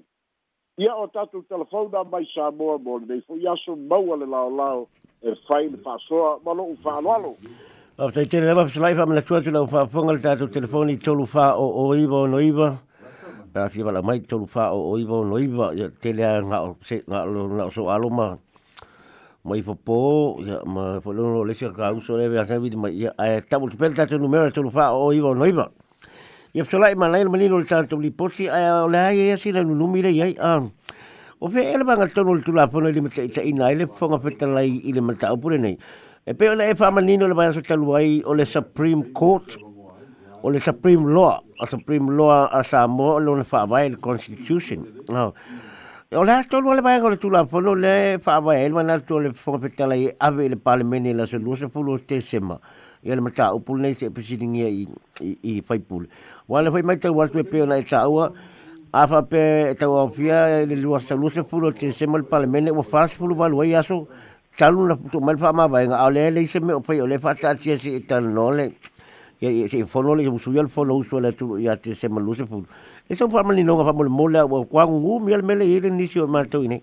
Ia 0.79 0.93
o 0.95 1.07
tatu 1.07 1.43
telefona 1.49 2.03
mai 2.11 2.25
sa 2.33 2.51
moa 2.51 2.77
mo 2.77 2.97
le 2.97 3.05
nei 3.05 3.21
fo 3.27 3.35
iaso 3.37 3.75
maua 3.75 4.17
le 4.17 4.25
lao 4.25 4.49
lao 4.49 4.87
e 5.21 5.35
fai 5.47 5.69
le 5.69 5.77
fasoa 5.85 6.39
ma 6.45 6.51
lo 6.53 6.63
u 6.73 6.75
fa'alo 6.83 7.11
alo. 7.13 7.35
Ba 7.97 8.09
fai 8.11 8.25
tene 8.25 8.45
lava 8.47 8.65
pisa 8.65 8.81
laifa 8.81 9.05
mele 9.05 9.21
tuatu 9.21 9.51
lau 9.53 9.67
fa 9.67 9.85
fonga 9.87 10.13
le 10.13 10.19
tatu 10.21 10.47
telefoni 10.49 10.97
tolu 10.97 11.25
fa 11.25 11.53
o 11.57 11.67
o 11.85 11.93
iwa 11.95 12.23
o 12.23 12.27
no 12.27 12.39
iwa. 12.39 12.69
Ba 13.53 13.69
fia 13.69 13.85
wala 13.85 14.01
mai 14.01 14.19
tolu 14.19 14.47
fa 14.47 14.71
o 14.73 14.81
o 14.91 14.97
iwa 14.97 15.19
o 15.19 15.23
no 15.23 15.37
iwa. 15.37 15.73
Ia 15.75 15.89
tele 16.01 16.23
a 16.25 16.41
ngao 16.41 16.77
se 16.81 17.03
ngao 17.09 17.25
lo 17.29 17.49
ngao 17.53 17.69
so 17.71 17.89
aloma. 17.89 18.27
Ia 18.37 18.52
mai 19.43 19.59
fo 19.61 19.75
po 19.75 20.39
ya 20.39 20.63
ma 20.63 21.01
fo 21.03 21.11
lo 21.11 21.27
lo 21.35 21.43
lesia 21.43 21.67
ka 21.75 21.91
uso 21.91 22.15
le 22.15 22.31
ya 22.31 22.47
sabi 22.47 22.69
ma 22.79 22.87
ya 22.87 23.11
a 23.19 23.43
e 23.43 23.43
ta 23.43 23.59
bu 23.59 23.67
pel 23.75 23.91
ta 23.93 24.05
tu 24.07 24.15
mera 24.27 24.47
tu 24.55 24.63
fa 24.71 24.95
o 24.95 25.11
iba 25.11 25.35
no 25.35 25.43
iba 25.43 25.67
ya 26.55 26.63
fo 26.63 26.77
lai 26.79 26.95
ma 26.95 27.07
lai 27.11 27.25
ma 27.27 27.35
ni 27.35 27.49
lo 27.51 27.59
ta 27.67 27.83
tu 27.83 27.99
li 27.99 28.07
po 28.09 28.29
si 28.31 28.47
a 28.47 28.87
le 28.87 28.95
ai 28.97 29.17
ya 29.19 29.33
e 29.35 29.35
si 29.37 29.51
le 29.51 29.59
no 29.67 29.83
mira 29.87 30.07
ya 30.07 30.31
a 30.39 30.63
o 30.63 31.45
fe 31.51 31.75
el 31.75 31.83
ba 31.83 31.97
ga 31.99 32.07
tu 32.07 32.23
lo 32.23 32.39
tu 32.39 32.53
la 32.55 32.69
fo 32.71 32.79
no 32.79 32.87
li 32.87 33.01
ma 33.03 33.09
ta 33.11 33.41
ina 33.43 33.67
e 33.67 33.75
le 33.83 33.85
fo 33.91 34.07
ga 34.07 34.15
fe 34.23 34.31
ta 34.31 34.47
lai 34.47 34.79
i 34.79 34.93
le 34.95 35.01
ma 35.03 35.11
ta 35.13 35.33
o 35.35 35.35
pure 35.37 35.57
nei 35.59 35.75
e 36.23 36.31
pe 36.33 36.47
ona 36.47 36.63
e 36.63 36.71
fa 36.75 36.87
ma 36.89 37.01
ni 37.03 37.17
no 37.19 37.27
le 37.27 37.33
ba 37.35 37.51
so 37.51 37.59
ta 37.59 37.75
lu 37.75 37.91
ai 37.99 38.21
o 38.23 38.31
le 38.31 38.45
supreme 38.47 39.11
court 39.11 39.59
o 40.39 40.47
le 40.49 40.59
supreme 40.63 41.11
law 41.11 41.35
a 41.59 41.65
supreme 41.67 42.15
law 42.15 42.31
a 42.47 42.63
sa 42.63 42.87
mo 42.87 43.19
lo 43.19 43.35
na 43.35 43.43
fa 43.43 43.67
ba 43.67 43.83
constitution 43.99 44.87
no 45.11 45.35
O 46.15 46.23
la 46.23 46.43
tonu 46.43 46.73
le 46.75 46.81
mai 46.83 47.01
kore 47.01 47.17
tula 47.17 47.45
fono 47.47 47.73
le 47.73 48.19
whaama 48.23 48.53
e 48.59 48.69
lwa 48.69 48.83
na 48.83 48.99
tole 48.99 49.31
whakapetala 49.45 49.95
i 49.97 50.11
ave 50.19 50.47
le 50.49 50.55
palemene 50.57 51.11
la 51.13 51.25
se 51.25 51.39
lusa 51.39 51.67
fulu 51.69 51.93
o 51.93 51.97
te 51.97 52.19
sema. 52.21 52.59
Ia 53.01 53.15
le 53.15 53.21
mata 53.21 53.49
upul 53.55 53.79
nei 53.79 53.95
se 53.95 54.11
pesiringia 54.11 54.67
i, 54.69 54.85
i, 55.21 55.37
i 55.41 55.63
whaipule. 55.67 56.05
Wale 56.47 56.69
whai 56.69 56.83
mai 56.83 56.99
tau 57.01 57.15
watu 57.17 57.39
e 57.39 57.43
peo 57.43 57.65
na 57.65 57.79
e 57.79 57.83
taua. 57.89 58.29
Afa 58.91 59.23
pe 59.23 59.41
e 59.71 59.75
tau 59.75 60.05
fia 60.13 60.61
le 60.69 60.75
lusa 60.77 61.15
lusa 61.15 61.41
fulu 61.43 61.67
o 61.67 61.71
te 61.73 61.89
sema 61.91 62.19
le 62.21 62.29
palemene 62.29 62.69
ua 62.69 62.85
whaas 62.91 63.13
fulu 63.17 63.33
waluai 63.33 63.73
aso. 63.75 64.05
Talu 64.55 64.85
na 64.87 64.95
putu 64.95 65.19
mai 65.19 65.33
whaama 65.33 65.65
vai 65.67 65.87
nga 65.87 66.05
le 66.13 66.45
se 66.47 66.59
me 66.59 66.73
o 66.77 66.81
whai 66.85 67.01
o 67.01 67.07
le 67.07 67.17
whatatia 67.17 67.77
se 67.79 67.95
e 67.95 67.99
tala 68.05 68.27
nole. 68.29 68.69
Ia 69.41 69.65
se 69.67 69.81
fono 69.85 70.13
le 70.13 70.29
musui 70.29 70.59
al 70.61 70.69
fono 70.69 70.93
usua 70.93 71.21
le 71.21 71.31
tulu 71.33 71.57
i 71.57 71.67
a 71.67 71.75
te 71.75 71.95
sema 71.95 72.21
lusa 72.21 72.45
fulu. 72.45 72.67
e 73.09 73.15
sa 73.15 73.27
fa 73.27 73.43
mali 73.43 73.63
no 73.63 73.77
fa 73.83 73.93
mole 73.93 74.09
mole 74.09 74.39
wa 74.41 74.65
kwa 74.65 74.87
ngu 74.87 75.19
mi 75.19 75.33
al 75.33 75.43
mele 75.43 75.65
ile 75.65 75.89
ni 75.89 76.07
si 76.07 76.19
o 76.19 76.27
ma 76.27 76.45
to 76.45 76.63
ine 76.63 76.81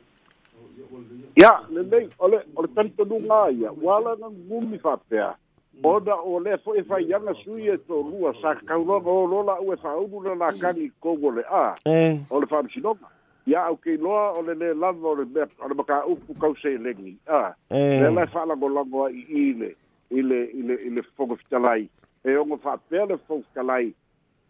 ya 1.36 1.60
le 1.70 1.82
le 1.82 2.08
ole 2.18 2.44
ole 2.56 2.68
tanto 2.74 3.04
du 3.04 3.16
nga 3.24 3.48
ya 3.48 3.72
wala 3.82 4.16
ngu 4.16 4.30
ngu 4.30 4.60
mi 4.60 4.78
fa 4.78 4.96
pe 4.96 5.18
a 5.18 5.34
oda 5.82 6.14
ole 6.20 6.56
fo 6.58 6.74
e 6.74 6.82
fa 6.82 7.00
ya 7.00 7.18
na 7.18 7.32
sui 7.44 7.68
e 7.68 7.76
to 7.88 8.02
rua 8.02 8.34
sa 8.42 8.54
ka 8.54 8.76
lo 8.76 8.98
lo 9.00 9.26
lo 9.26 9.42
la 9.42 9.56
u 9.60 9.72
e 9.72 9.76
fa 9.76 9.96
u 9.96 10.06
du 10.08 10.34
na 10.34 10.52
ka 10.60 10.72
ni 10.72 10.90
ko 11.00 11.16
go 11.16 11.30
le 11.30 11.42
a 11.50 11.74
eh 11.86 12.20
ole 12.30 12.46
fa 12.46 12.62
mi 12.62 12.80
no 12.82 12.98
ya 13.46 13.64
o 13.72 13.76
ke 13.76 13.96
lo 13.96 14.12
ole 14.36 14.54
le 14.54 14.74
la 14.74 14.92
vo 14.92 15.12
e. 15.14 15.16
le 15.24 15.24
be 15.24 15.40
ole 15.64 15.74
ba 15.74 15.84
ka 15.84 16.04
u 16.06 16.16
ku 16.26 16.34
ka 16.36 16.52
se 16.60 16.76
le 16.76 16.92
ni 17.00 17.16
a 17.26 17.56
le 17.72 18.10
le 18.12 18.26
fa 18.26 18.44
la 18.44 18.54
go 18.54 18.68
la 18.68 18.82
go 18.84 19.08
ile 19.08 19.74
ile 20.10 20.44
ile 20.52 20.74
ile 20.84 21.00
fo 21.16 21.24
go 21.24 21.34
fitalai 21.36 21.88
e 22.24 22.36
ongo 22.36 22.56
fa 22.60 22.76
pele 22.76 23.16
fo 23.24 23.40
go 23.40 23.42
fitalai 23.48 23.94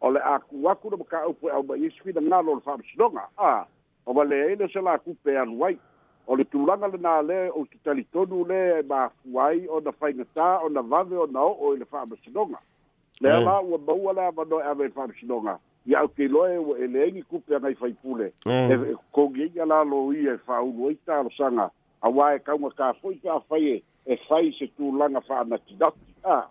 o 0.00 0.10
le 0.10 0.20
akuaku 0.20 0.90
na 0.90 0.96
makaupu 0.96 1.48
e 1.48 1.52
auma 1.52 1.76
iesu 1.76 2.10
ina 2.10 2.20
galo 2.20 2.52
o 2.52 2.54
le 2.54 2.60
faamasinoga 2.60 3.28
a 3.38 3.66
o 4.06 4.12
valeai 4.12 4.56
le 4.56 4.68
se 4.72 4.80
laku 4.80 5.14
pe 5.24 5.36
alu 5.38 5.64
ai 5.64 5.78
o 6.26 6.36
le 6.36 6.44
tulaga 6.44 6.86
lenā 6.86 7.20
lē 7.22 7.50
ou 7.52 7.66
se 7.66 7.76
talitonu 7.84 8.44
lē 8.48 8.80
e 8.80 8.82
mafu 8.88 9.40
ai 9.40 9.66
ona 9.68 9.92
faigatā 9.92 10.64
ona 10.64 10.82
vave 10.82 11.16
ona 11.16 11.40
o'o 11.40 11.74
i 11.74 11.78
le 11.78 11.84
faamasinoga 11.84 12.58
lea 13.20 13.40
la 13.40 13.60
ua 13.60 13.78
maua 13.78 14.12
le 14.12 14.24
avanoe 14.26 14.62
ava 14.62 14.82
i 14.82 14.86
le 14.86 14.92
faamasinoga 14.94 15.58
ia 15.86 15.98
au 15.98 16.08
keiloa 16.08 16.48
e 16.54 16.58
ua 16.58 16.78
eleaigi 16.78 17.22
kupe 17.22 17.54
agai 17.56 17.74
faipule 17.74 18.32
e, 18.46 18.52
e 18.72 18.96
kogiaia 19.12 19.64
lalo 19.66 20.12
ia 20.12 20.32
e 20.34 20.38
fa'aulu 20.46 20.86
ai 20.88 20.94
talosaga 21.06 21.70
auā 22.02 22.34
e 22.36 22.38
kauga 22.38 22.70
kafoi 22.70 23.20
kafai 23.22 23.82
e 24.06 24.16
fai 24.28 24.52
se 24.58 24.66
tulaga 24.66 25.20
fa'anakinaki 25.20 25.76
a 26.24 26.46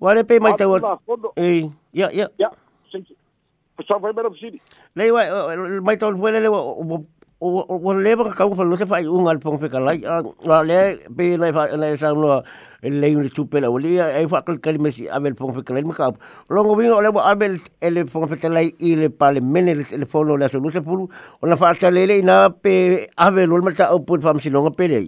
Wale 0.00 0.24
pe 0.24 0.38
mai 0.40 0.52
tau. 0.56 0.76
Eh, 1.36 1.64
ya 1.92 2.08
ya. 2.10 2.26
Ya. 2.40 2.48
Sa 3.88 3.96
vai 4.00 4.12
mera 4.16 4.28
sini. 4.40 4.56
Lei 4.96 5.10
vai 5.12 5.26
mai 5.88 5.96
tau 6.00 6.16
fuele 6.16 6.40
le 6.40 6.48
o 6.48 7.92
le 8.04 8.14
ba 8.20 8.32
ka 8.36 8.46
fa 8.54 8.64
lo 8.68 8.76
se 8.80 8.86
fai 8.88 9.04
un 9.06 9.26
al 9.28 9.38
pon 9.44 9.56
fe 9.60 9.68
kalai 9.72 10.00
a 10.08 10.16
ah, 10.52 10.62
le 10.64 10.98
pe 11.16 11.36
le 11.40 11.52
fa 11.56 11.62
le 11.82 11.96
sa 12.00 12.10
no 12.16 12.40
le 12.82 13.08
un 13.16 13.28
chupe 13.30 13.60
la 13.62 13.68
oli 13.70 13.94
ai 14.00 14.24
fa 14.28 14.40
kal 14.44 14.58
kal 14.60 14.76
mesi 14.80 15.04
abel 15.08 15.32
pon 15.38 15.52
fe 15.56 15.60
kalai 15.64 15.80
ka 15.96 16.10
longo 16.50 16.74
vingo 16.76 17.00
le 17.04 17.08
ba 17.16 17.24
abel 17.30 17.56
ele 17.80 18.04
pon 18.08 18.24
fe 18.28 18.36
kalai 18.40 18.72
i 18.80 18.92
le 19.00 19.08
pa 19.08 19.30
le 19.32 19.40
mene 19.40 19.72
le 19.74 19.84
telefono 19.88 20.36
le 20.36 20.48
so 20.52 20.60
se 20.72 20.80
pulu 20.84 21.08
ona 21.44 21.56
fa 21.56 21.72
ta 21.80 21.88
le 21.90 22.04
le 22.08 22.20
na 22.24 22.48
pe 22.50 23.08
abel 23.16 23.52
ol 23.52 23.60
oh, 23.60 23.64
pues, 23.64 23.72
mata 23.78 23.88
o 23.94 24.00
pul 24.02 24.20
fam 24.20 24.38
si 24.40 24.48
longa 24.50 24.70
pe 24.76 24.88
le 24.92 25.00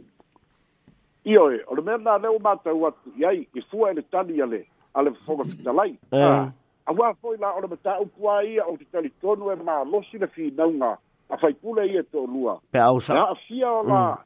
i 1.25 1.37
oi 1.37 1.61
o 1.69 1.75
le 1.77 1.83
mena 1.85 2.17
le 2.17 2.29
o 2.33 2.39
mata 2.41 2.73
wat 2.73 2.97
yai 3.19 3.45
i 3.57 3.61
fua 3.69 3.91
ele 3.93 4.09
tani 4.11 4.41
ale 4.41 4.65
ale 4.95 5.13
fonga 5.27 5.45
fita 5.45 5.73
lai. 5.73 5.99
Eh. 6.13 6.19
Ah, 6.23 6.53
a 6.87 6.93
wā 6.93 7.13
foi 7.21 7.37
la 7.39 7.53
ona 7.57 7.67
mata 7.69 7.93
au 7.97 8.07
kua 8.07 8.41
o 8.69 8.77
te 8.77 8.85
tali 8.93 9.11
tonu 9.21 9.51
e 9.53 9.57
mā 9.57 9.85
losi 9.93 10.19
na 10.19 10.27
fi 10.27 10.51
naunga 10.57 10.97
a 11.31 11.37
fai 11.37 11.53
pula 11.55 11.85
ia 11.87 12.03
tō 12.03 12.27
lua. 12.27 12.61
Pe 12.71 12.79
au 12.79 13.01
sa. 13.01 13.15
Pea 13.15 13.25
a 13.25 13.35
fia 13.49 13.71
o 13.73 13.83
mm. 13.85 14.17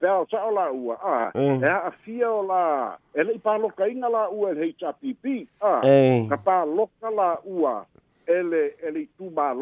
pe 0.00 0.08
au 0.08 0.26
sa 0.30 0.44
o 0.46 0.74
ua, 0.74 0.94
a. 0.96 1.08
Ah, 1.08 1.30
mm. 1.34 1.60
Pea 1.60 1.76
a 1.76 1.90
fia 2.04 2.30
o 2.30 2.42
la, 2.42 2.98
e 3.14 3.22
lei 3.22 3.38
pā 3.38 3.58
loka 3.60 3.88
inga 3.88 4.08
la 4.08 4.28
ua 4.28 4.48
ah, 4.50 4.54
eh. 4.54 4.56
e 4.58 4.60
hei 4.64 4.74
tā 4.80 4.92
pipi, 5.00 5.48
a. 5.60 5.80
Ka 6.28 6.36
pa 6.36 6.64
lo 6.64 6.88
kala 7.00 7.38
ua, 7.44 7.84
ele, 8.26 8.70
ele 8.82 9.06
tū 9.18 9.30
mā 9.34 9.52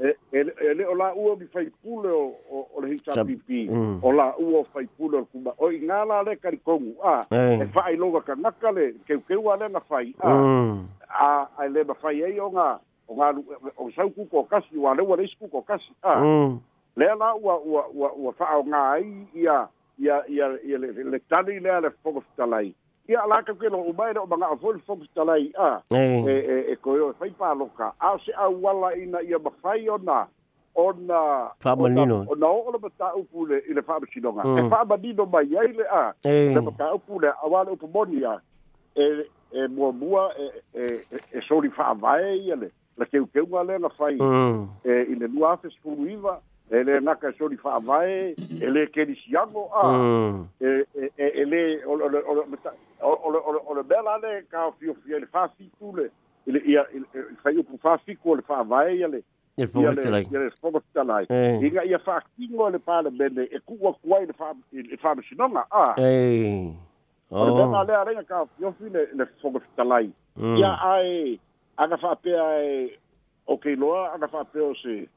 e, 0.00 0.16
e, 0.32 0.38
e 0.40 0.74
le 0.74 0.84
mm. 0.86 0.90
o 0.90 0.94
la 0.94 1.12
ua 1.14 1.36
mi 1.36 1.44
fai 1.46 1.70
pule 1.82 2.08
o 2.08 2.34
o 2.72 2.80
le 2.80 2.94
hita 2.94 3.24
pipi 3.24 3.68
o 4.02 4.10
la 4.12 4.34
ua 4.38 4.60
o 4.60 4.64
fai 4.64 4.86
pule 4.96 5.18
o 5.18 5.24
kuma 5.28 5.52
o 5.60 5.68
i 5.72 5.78
ngā 5.82 5.98
la 6.08 6.22
le 6.24 6.36
kari 6.40 6.56
kongu 6.64 6.94
a 7.04 7.20
e 7.30 7.66
fai 7.74 7.94
e 7.94 7.96
longa 8.00 8.20
ka 8.24 8.34
naka 8.34 8.70
le 8.72 8.94
keu 9.06 9.20
keu 9.28 9.50
a 9.52 9.56
le 9.60 9.68
na 9.68 9.80
fai 9.80 10.14
mm. 10.24 10.88
a 11.06 11.28
a 11.56 11.66
e 11.66 11.68
le 11.68 11.84
ma 11.84 11.94
fai 12.00 12.22
ei 12.22 12.40
o 12.40 12.48
ngā 12.48 12.78
o 13.08 13.14
ngā 13.20 13.28
o 13.76 13.90
sau 13.92 14.08
kuko 14.10 14.38
o 14.40 14.44
kasi 14.48 14.78
o 14.78 14.88
ale 14.88 15.02
ua 15.02 15.16
reis 15.20 15.36
kuko 15.38 15.58
o 15.60 15.62
kasi 15.62 15.92
a 16.02 16.16
mm. 16.16 16.58
le 16.96 17.10
la 17.20 17.34
ua 17.36 17.60
ua 17.60 17.84
ua 17.92 18.12
ua 18.16 18.32
fai 18.32 18.56
o 18.56 18.64
ngā 18.64 18.82
ai 18.96 19.12
ia 19.34 19.66
ia 19.98 20.22
ia 20.28 20.78
le 20.80 21.20
tani 21.28 21.60
lea 21.60 21.80
le 21.84 21.90
fokofitalai 22.02 22.72
ia 23.08 23.22
ala 23.22 23.42
ka 23.42 23.54
kelo 23.54 23.80
u 23.88 23.92
bai 23.92 24.12
ro 24.12 24.26
banga 24.26 24.56
fol 24.60 24.78
fox 24.86 25.06
talai 25.14 25.52
a 25.58 25.80
mm. 25.92 26.28
e 26.28 26.32
e 26.32 26.72
e 26.72 26.76
ko 26.76 26.96
yo 26.96 27.12
fai 27.18 27.30
pa 27.30 27.54
loka 27.54 27.92
a 28.00 28.10
se 28.24 28.32
a 28.36 28.48
wala 28.50 28.94
ina 28.96 29.22
ia 29.22 29.38
ba 29.38 29.50
fai 29.62 29.88
ona 29.88 30.26
ona 30.76 31.50
fa 31.58 31.76
ba 31.76 31.88
nino 31.88 32.26
ona 32.28 32.46
ona 32.66 32.78
ba 32.78 32.88
ta 32.98 33.08
u 33.16 33.24
pule 33.24 33.62
ina 33.70 33.82
fa 33.82 33.98
ba 34.00 34.06
sidonga 34.12 34.42
e 34.60 34.68
fa 34.70 34.84
ba 34.84 34.96
dino 34.96 35.26
ba 35.26 35.40
yai 35.42 35.72
le 35.72 35.84
a 35.84 36.12
mm. 36.26 36.58
e 36.58 36.60
ba 36.60 36.72
ta 36.78 36.94
u 36.94 36.98
pule 36.98 37.28
a 37.42 37.46
wala 37.48 37.72
u 37.72 37.76
pomonia 37.76 38.40
e 38.96 39.26
e 39.52 39.66
mo 39.68 39.92
bua 39.92 40.30
e 40.38 40.46
e 40.78 40.84
e, 41.10 41.16
e 41.32 41.40
soli 41.48 41.68
fa 41.68 41.94
vai 41.94 42.36
ia 42.38 42.54
e 42.54 42.56
le 42.60 42.68
la 42.96 43.06
ke 43.06 43.16
u 43.18 43.26
ke 43.32 43.40
u 43.40 43.56
ale 43.58 43.78
na 43.78 43.88
fai 43.88 44.16
mm. 44.20 44.68
e 44.86 44.92
ina 45.16 45.26
lua 45.26 45.56
fes 45.56 45.74
fu 45.82 45.90
ele 46.70 47.00
na 47.00 47.14
ka 47.14 47.28
e 47.28 47.32
sori 47.32 47.56
fa 47.56 47.78
vai 47.82 48.34
ele 48.62 48.86
ke 48.94 49.04
ni 49.08 49.14
siago 49.20 49.66
a 49.74 49.86
mm. 49.92 50.48
ele 51.18 51.60
e, 51.70 51.74
e, 51.74 51.84
ole 51.84 52.22
ole 53.02 53.58
ole 53.70 53.82
bela 53.82 54.16
le 54.22 54.42
ka 54.50 54.70
fio 54.78 54.94
fio 55.04 55.18
le 55.18 55.26
fa 55.26 55.48
si 55.58 55.70
tule 55.78 56.08
ele 56.46 56.58
ia 56.64 56.84
fa 57.42 57.50
io 57.50 57.62
pu 57.62 57.78
fa 57.82 57.98
si 58.06 58.14
col 58.22 58.42
fa 58.46 58.62
vai 58.62 59.02
ele 59.02 59.22
e 59.58 59.66
fo 59.66 59.82
te 59.94 60.10
lei 60.10 60.26
ele 60.32 60.50
fo 60.60 60.70
mo 60.70 60.80
te 60.92 61.02
lei 61.04 61.26
inga 61.66 61.84
ia 61.84 61.98
fa 61.98 62.22
kingo 62.36 62.68
le 62.70 62.78
pa 62.78 63.00
le 63.02 63.10
bene 63.10 63.42
e 63.50 63.58
ku 63.66 63.76
wa 63.80 63.92
kuai 64.02 64.26
le 64.26 64.32
fa 64.32 64.52
le 64.72 64.96
fa 64.96 65.14
mo 65.14 65.22
sino 65.22 65.48
ma 65.48 65.66
a 65.70 65.94
ei 65.98 66.70
o 67.30 67.38
oh. 67.38 67.44
le 67.46 67.52
bena 67.52 67.82
le 67.84 67.94
arenga 67.96 68.22
ka 68.22 68.46
fio 68.56 68.74
fio 68.78 68.88
le 68.90 69.08
le 69.12 69.26
fo 69.42 69.50
mo 69.50 69.58
te 69.74 69.82
lei 69.84 70.12
ia 70.58 70.78
ai 70.86 71.38
ana 71.76 71.96
fa 71.96 72.14
pe 72.16 72.30
ai 72.30 72.96
Okay, 73.50 73.74
loa, 73.74 74.12
ana 74.14 74.28
fa 74.28 74.44
pe 74.44 74.60
o 74.62 74.74
se. 74.74 74.78
Si. 74.82 75.08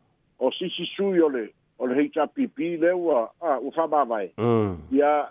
o 0.46 0.52
sisi 0.52 0.86
sui 0.96 1.20
o 1.22 1.30
le 1.30 1.54
o 1.80 1.88
le 1.88 2.10
HPP 2.10 2.58
mm. 2.60 2.82
le 2.82 2.92
ua 2.92 3.32
mm. 3.42 3.46
a 3.48 3.60
ua 3.60 3.72
whamawai. 3.78 4.30
Ia 4.92 5.30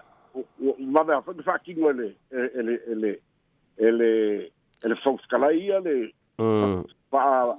mame 0.79 1.13
hawha 1.13 1.33
ni 1.37 1.43
whakingo 1.47 1.91
ele 1.91 2.17
ele 2.31 2.81
ele 2.91 3.21
ele 3.79 4.53
ele 4.83 4.95
whauskalai 5.05 5.59
ia 5.61 5.81
le 5.81 6.15
wha 7.11 7.59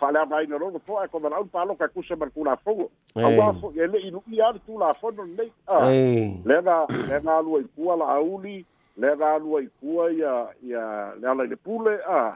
whale 0.00 0.18
a 0.18 0.26
mai 0.26 0.46
na 0.46 0.56
rono 0.58 0.78
fo 0.86 0.98
a 0.98 1.08
kona 1.08 1.28
rau 1.28 1.44
palo 1.44 1.74
ka 1.74 1.88
kusa 1.88 2.16
mar 2.16 2.30
kula 2.30 2.56
fongo. 2.56 2.90
A 3.16 3.28
ua 3.28 3.52
fo 3.60 3.72
ele 3.76 3.98
inu 4.06 4.22
i 4.32 4.40
ar 4.40 4.58
tu 4.66 4.78
la 4.78 4.94
fono 4.94 5.24
nei. 5.24 5.50
Le 6.44 6.62
nga 6.62 6.86
le 6.88 7.20
na 7.22 7.36
alua 7.38 7.60
i 7.60 7.64
kua 7.74 7.96
la 7.96 8.06
auli 8.14 8.64
leva 8.96 9.14
galua 9.38 9.62
i 9.62 9.68
kua 9.80 10.12
ia 10.12 10.46
ia 10.62 11.14
le 11.20 11.28
ala 11.30 11.44
i 11.44 11.46
le 11.48 11.56
pule 11.56 11.98
a 12.08 12.32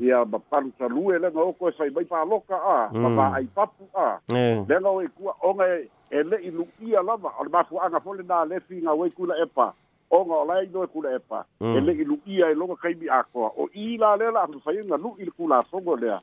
ia 0.00 0.24
ma 0.24 0.38
palutalue 0.38 1.18
lega 1.18 1.40
oko 1.40 1.68
e 1.68 1.72
fai 1.72 1.90
mai 1.90 2.04
paloka 2.04 2.54
a 2.54 2.92
ma 2.92 3.08
vaai 3.08 3.42
mm. 3.44 3.54
papu 3.54 3.88
a 3.94 4.18
lega 4.28 4.78
e 4.88 4.88
o 4.88 5.00
e, 5.02 5.04
e 5.04 5.06
i 5.06 5.08
kua 5.08 5.34
oga 5.42 5.64
e 6.10 6.22
le'i 6.22 6.50
lu'ia 6.50 7.02
lava 7.02 7.28
o 7.38 7.42
le 7.44 7.50
mafuaaga 7.50 8.00
fole 8.00 8.22
na 8.22 8.44
lefi 8.44 8.80
gauai 8.80 9.10
kuila 9.10 9.34
epa 9.42 9.72
oga 10.10 10.34
o 10.34 10.44
lai 10.44 10.66
noe 10.66 10.86
kuila 10.86 11.14
epa 11.14 11.44
e 11.60 11.80
le'i 11.80 12.04
lu'ia 12.04 12.50
e 12.50 12.54
mm. 12.54 12.58
loga 12.60 12.76
kaimi 12.76 13.08
akoa 13.08 13.50
o 13.56 13.68
i 13.72 13.96
la 13.96 14.16
le 14.16 14.24
la 14.26 14.30
na 14.32 14.40
afafaiga 14.40 14.96
lu'i 14.96 15.24
le 15.24 15.30
kulasogo 15.30 15.96
lea 15.96 16.20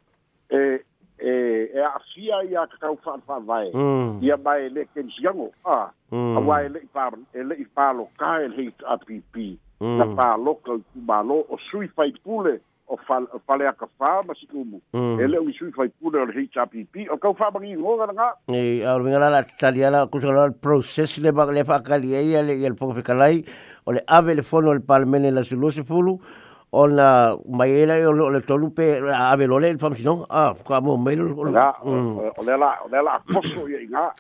e 0.50 0.80
E, 1.22 1.70
e 1.72 1.80
afia 1.84 2.44
ia 2.50 2.64
kakau 2.66 2.98
whaafawai. 3.06 3.70
Hmm. 3.78 4.18
Ia 4.24 4.38
mai 4.38 4.70
le 4.70 4.88
kensiango. 4.96 5.52
A 5.64 5.78
hmm. 6.10 6.40
wai 6.48 6.68
le 6.74 6.82
i 6.82 7.44
le 7.46 7.56
i 7.62 7.66
pālo 7.78 8.08
kai 8.18 8.46
e 8.46 8.48
le 8.50 8.58
heit 8.58 8.82
APP. 8.96 9.38
Hmm. 9.84 9.96
Na 10.02 10.08
pālo 10.18 10.56
ka 10.66 10.74
i 10.74 10.82
kumalo 10.88 11.38
o 11.54 11.60
sui 11.70 11.88
fai 11.96 12.10
pule 12.26 12.56
o 12.92 12.98
fale 13.06 13.68
a 13.70 13.74
kafā 13.78 14.10
ma 14.28 14.34
si 14.36 14.50
kumu. 14.50 14.82
E 15.22 15.28
le 15.30 15.38
ui 15.40 15.54
sui 15.54 15.72
fai 15.78 15.92
pule 16.02 16.24
o 16.26 16.26
le 16.26 16.36
heit 16.42 16.58
APP. 16.66 17.06
O 17.14 17.20
kau 17.22 17.38
whaamangi 17.40 17.76
i 17.76 17.78
ngonga 17.78 18.10
nga. 18.18 18.32
E 18.58 18.66
au 18.90 18.98
ringa 19.06 19.22
la 19.22 19.44
talia 19.46 19.94
la 19.94 20.08
kusala 20.08 20.48
le 20.50 20.58
process 20.58 21.20
le 21.22 21.32
maka 21.32 21.54
le 21.54 21.62
whakali 21.70 22.16
eia 22.18 22.42
le 22.42 22.58
i 22.58 22.66
le 22.66 22.76
pokawhikalai. 22.82 23.44
O 23.86 23.94
le 23.94 24.02
ave 24.08 24.34
le 24.34 24.42
fono 24.50 24.74
le 24.74 24.82
palmene 24.82 25.30
la 25.32 25.42
sulose 25.46 25.84
fulu. 25.86 26.18
Mm. 26.22 26.40
E 26.74 26.74
o 26.80 26.86
na 26.88 27.36
mai 27.50 27.84
ela 27.84 27.96
o 28.26 28.30
le 28.30 28.40
tolu 28.42 28.70
pe 28.72 29.00
a 29.14 29.36
ve 29.36 29.46
lole 29.46 29.78
fam 29.78 29.92
e 29.92 29.96
sino 29.98 30.26
a 30.30 30.44
ka 30.68 30.78
mo 30.80 30.94
mai 30.96 31.16
lo 31.18 31.26
o 31.38 31.44
la 31.44 31.76
mm. 31.84 32.32
o 32.38 32.44
la 32.48 33.20
o 33.28 33.68
ye 33.68 33.80
nga 33.90 34.14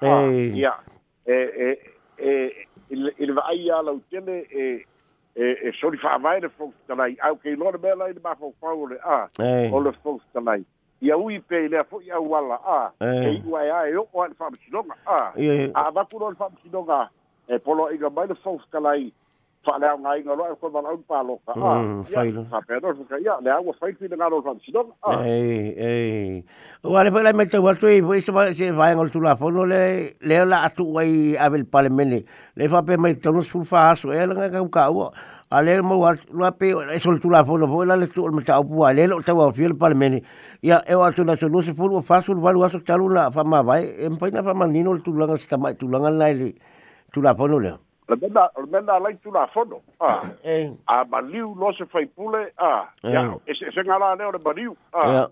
ya 0.61 0.73
e 1.25 1.31
e 1.31 1.79
e, 2.17 2.53
e 2.89 3.19
il 3.23 3.31
va 3.33 3.43
ya 3.55 3.81
la 3.81 3.91
utene 3.95 4.43
e 4.51 4.85
e 5.33 5.43
e 5.63 5.71
soli 5.79 5.95
fa 5.95 6.17
mai 6.19 6.41
le 6.41 6.49
fo 6.49 6.73
tana 6.87 7.07
i 7.07 7.15
au 7.23 7.37
ke 7.39 7.55
lo 7.55 7.71
le 7.71 7.77
bela 7.77 8.09
i 8.09 8.13
le 8.13 8.19
mafo 8.19 8.51
fa 8.59 8.67
o 8.75 8.83
le 8.85 8.99
a 8.99 9.29
o 9.71 9.79
le 9.79 9.91
fo 10.03 10.19
tana 10.33 10.57
i 10.59 10.65
ya 10.99 11.15
ui 11.15 11.39
pe 11.39 11.69
le 11.69 11.83
fo 11.87 12.01
ya 12.03 12.19
wala 12.19 12.59
a 12.67 12.91
e 12.99 13.29
i 13.39 13.43
wa 13.47 13.63
ia 13.63 13.87
e 13.87 13.95
o 13.95 14.03
fam 14.11 14.51
sino 14.59 14.83
a 15.07 15.31
a 15.79 15.91
va 15.95 16.03
ku 16.03 16.19
lo 16.19 16.27
fam 16.35 16.51
sino 16.61 16.83
a 16.91 17.07
e 17.47 17.59
polo 17.63 17.87
i 17.93 17.97
ga 17.97 18.09
mai 18.11 18.27
le 18.27 18.35
fo 18.43 18.59
tana 18.69 18.91
ngai 19.63 20.23
loa 20.23 20.47
e 20.49 20.55
kovala'au 20.61 20.97
paloka 21.05 21.53
a 21.53 22.49
sapena 22.49 23.19
ya 23.25 23.33
le 23.43 23.49
aua 23.51 23.73
fai 23.79 23.93
pinagalo 23.93 24.41
fa'amasinoga 24.41 25.23
ei 25.23 25.75
ei 25.77 26.43
ua 26.83 27.03
se 28.53 29.45
le 29.67 30.15
le 30.21 30.45
la 30.45 30.63
atu'u 30.63 30.97
ai 30.99 31.37
ave 31.37 31.57
le 31.57 32.17
eh, 32.17 32.25
le 32.55 32.67
fa'apea 32.67 32.97
mai 32.97 33.15
tauna 33.15 33.41
e 33.43 35.11
ale 35.53 35.75
le 35.75 35.81
mau 35.83 36.05
loa 36.31 36.51
pe 36.53 36.71
e 36.95 36.99
so 36.99 37.11
le 37.11 37.19
la 37.29 37.41
eh, 37.41 37.91
eh, 37.91 37.97
le 37.97 38.07
tu'u 38.07 38.29
le 38.29 38.35
mataupu 38.35 38.85
a 38.85 38.93
le 38.93 39.07
lo'o 39.07 39.21
tau 39.21 39.41
aofia 39.41 39.67
le 39.69 39.75
palemene 39.75 40.21
e 40.61 40.95
o 40.95 41.03
atu 41.03 41.23
na 41.23 41.35
solua 41.35 41.61
sefulu 41.61 41.95
ua 41.95 42.01
faso 42.01 42.33
le 42.33 42.39
valu 42.41 42.63
aso 42.63 42.79
talu 42.79 43.09
na 47.59 47.77
Remember, 48.11 48.49
remember, 48.57 48.91
I 48.91 48.97
like 48.99 49.23
to 49.23 49.29
laugh 49.29 49.55
on 49.55 49.71
Ah, 50.01 50.29
ah, 50.89 51.05
Baliu, 51.05 51.55
no 51.57 51.71
se 51.71 51.85
fai 51.85 52.05
pule, 52.05 52.45
ah. 52.59 52.89
Yeah. 53.03 53.35
Ese 53.47 53.83
ngala 53.85 54.11
aneo 54.11 54.31
de 54.33 54.37
Baliu, 54.37 54.75
ah. 54.93 55.07
Yeah. 55.13 55.27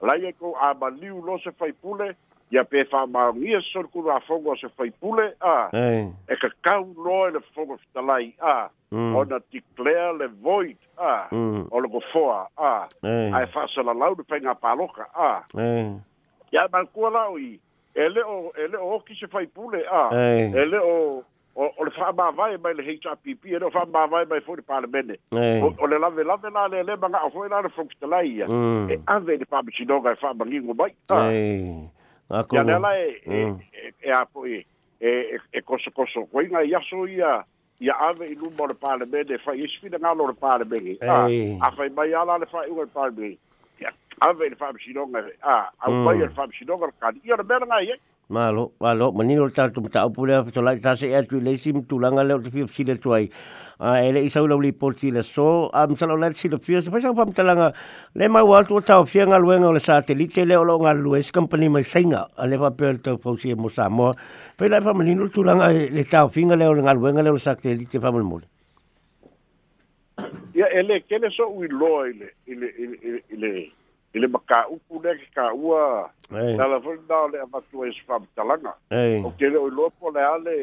Laie 0.00 0.32
ko, 0.40 0.54
ah, 0.58 0.72
Baliu, 0.72 1.22
no 1.26 1.36
se 1.44 1.50
fai 1.58 1.72
pule, 1.72 2.14
ya 2.50 2.64
pe 2.64 2.84
fa 2.84 3.04
maungi 3.06 3.52
e 3.54 3.60
sol 3.70 3.84
kuru 3.92 4.08
a 4.16 4.20
fongo 4.20 4.56
se 4.56 4.68
fai 4.78 4.88
pule, 5.00 5.34
ah. 5.42 5.68
Hey. 5.72 6.08
Eh. 6.30 6.34
E 6.34 6.36
ka 6.40 6.48
kau 6.64 6.86
noe 6.96 7.30
le 7.36 7.40
fongo 7.54 7.76
fitalai, 7.76 8.32
ah. 8.40 8.68
Mm. 8.90 9.14
Ona 9.14 9.38
declare 9.52 10.14
le 10.16 10.28
void, 10.40 10.78
ah. 10.98 11.28
Mm. 11.32 11.68
Ola 11.70 11.88
go 11.88 12.00
foa, 12.14 12.48
ah. 12.56 12.88
Hey. 13.02 13.28
Eh. 13.28 13.32
Ae 13.36 13.44
fa 13.52 13.66
sola 13.74 13.92
lau 13.92 14.14
de 14.14 14.22
penga 14.22 14.54
paloka, 14.54 15.04
ah. 15.14 15.44
Hey. 15.54 15.98
Ya, 16.50 16.66
man 16.72 16.86
kua 16.94 17.10
lau 17.10 17.36
i. 17.36 17.60
Ele 17.94 18.22
o, 18.24 18.50
ele 18.56 18.78
o, 18.80 18.98
ki 19.04 19.18
se 19.20 19.26
fai 19.28 19.44
pule, 19.46 19.84
ah. 19.92 20.08
Hey. 20.16 20.48
Ele 20.56 20.80
o, 20.80 21.24
o 21.54 21.68
o 21.78 21.84
le 21.84 21.90
fa 21.90 22.12
ba 22.12 22.30
vai 22.30 22.56
mai 22.56 22.74
le 22.74 22.82
hita 22.92 23.14
pp 23.16 23.52
e 23.52 23.58
no 23.58 23.70
fa 23.70 23.84
ba 23.84 24.06
vai 24.06 24.24
mai 24.24 24.40
fo 24.40 24.54
le 24.56 24.62
parlamente 24.62 25.18
o 25.32 25.86
le 25.86 25.98
lave 25.98 26.24
lave 26.24 26.50
na 26.50 26.66
le 26.66 26.82
le 26.82 26.96
banga 26.96 27.28
fo 27.32 27.44
na 27.48 27.60
le 27.60 27.68
fokstalai 27.68 28.42
mm. 28.48 28.90
e 28.90 29.00
ave 29.06 29.36
le 29.36 29.44
pa 29.46 29.62
bichi 29.62 29.84
doga 29.84 30.14
fa 30.16 30.32
ba 30.34 30.44
ngingo 30.46 30.74
bai 30.74 30.94
ta 31.06 31.28
na 32.30 32.42
ko 32.44 32.56
ya 32.56 32.64
na 32.78 32.96
e 32.96 33.20
e, 33.24 33.44
mm. 33.44 33.56
e, 33.60 34.08
e 34.08 34.12
a 34.12 34.24
po 34.24 34.46
e 34.46 34.64
e 35.00 35.36
e 35.52 35.60
koso 35.62 35.90
koso 35.92 36.24
ko 36.32 36.40
inga 36.42 36.64
ya 36.64 36.80
so 36.88 37.04
ia 37.06 37.44
ia 37.80 37.92
ave 38.00 38.26
i 38.32 38.34
lumbo 38.34 38.66
le 38.66 38.74
parlamente 38.74 39.36
fa 39.38 39.52
i 39.52 39.62
e 39.64 39.68
sfida 39.68 39.98
na 39.98 40.12
lo 40.16 40.26
le 40.32 40.34
parlamente 40.34 41.04
ah, 41.04 41.28
a 41.60 41.70
fa 41.76 41.84
mai 41.92 42.14
ala 42.14 42.38
le 42.40 42.46
fa 42.46 42.64
i 42.64 42.72
le 42.72 42.86
parlamente 42.86 43.38
ave 44.20 44.48
le 44.50 44.56
whaamsinoga 44.58 45.24
ah, 45.42 45.70
hmm. 45.86 46.06
a 46.08 46.12
le 46.14 46.28
whaamsinoga 46.36 46.86
le 46.86 46.92
kani 47.00 47.20
mea 47.24 47.58
langai 47.60 47.86
ai 47.88 47.90
eh? 47.92 48.00
Malo, 48.28 48.72
malo, 48.80 49.12
mani 49.12 49.34
no 49.34 49.48
tatu 49.50 49.82
ta 49.92 50.06
upule 50.06 50.36
to 50.52 50.62
lai 50.62 50.78
ta 50.78 50.92
atu 50.94 51.40
le 51.40 51.56
sim 51.56 51.84
tu 51.84 51.98
langa 51.98 52.22
le 52.24 52.38
fi 52.50 52.66
fi 52.66 52.84
le 52.84 52.96
tuai. 52.98 53.28
A 53.80 54.00
ele 54.04 54.20
isa 54.22 54.40
le 54.40 55.22
so 55.22 55.68
am 55.74 55.96
sala 55.98 56.14
le 56.16 56.32
si 56.34 56.48
le 56.48 56.56
se 56.58 56.88
pesa 56.90 57.12
pam 57.12 57.30
le 58.14 58.28
ma 58.28 58.42
wa 58.44 58.62
tu 58.64 58.80
ta 58.80 59.04
fi 59.04 59.18
nga 59.26 59.38
luenga 59.38 59.70
le 59.72 59.80
satelite 59.80 60.46
le 60.46 60.54
lo 60.54 60.78
nga 60.78 60.94
lues 60.94 61.30
company 61.32 61.68
mai 61.68 61.82
singa 61.82 62.28
ale 62.38 62.56
va 62.56 62.70
per 62.70 62.98
to 63.02 63.18
fo 63.18 63.36
mo 63.58 63.68
sa 63.68 63.88
mo. 63.90 64.14
Pe 64.56 64.68
la 64.68 64.80
fa 64.80 64.92
mani 64.94 65.14
le 65.14 66.04
ta 66.04 66.26
fi 66.28 66.46
nga 66.46 66.56
le 66.56 66.64
nga 66.82 66.94
luenga 66.94 67.20
le 67.22 67.36
satelite 67.38 68.00
fa 68.00 68.10
ia 70.54 70.66
e 70.72 70.82
le 70.82 71.00
kele 71.08 71.30
so 71.30 71.44
u 71.48 71.62
loa 71.70 72.08
ile 72.08 72.28
ile 72.46 72.68
ile 72.78 72.96
ile, 73.02 73.20
ile. 73.32 73.72
ile 74.14 74.26
maka 74.28 74.68
upu 74.68 75.00
le 75.02 75.14
ke 75.18 75.26
ka 75.34 75.52
ua 75.56 76.10
tala 76.30 76.68
hey. 76.68 76.80
fulina 76.84 77.16
o 77.24 77.28
le 77.32 77.38
amatua 77.40 77.88
isu 77.88 78.00
e 78.00 78.04
fam 78.06 78.24
talanga 78.36 78.72
hey. 78.92 79.22
o 79.24 79.30
kere 79.40 79.56
o 79.56 79.68
ilo 79.72 79.88
po 79.96 80.10
le 80.12 80.20
ale 80.26 80.56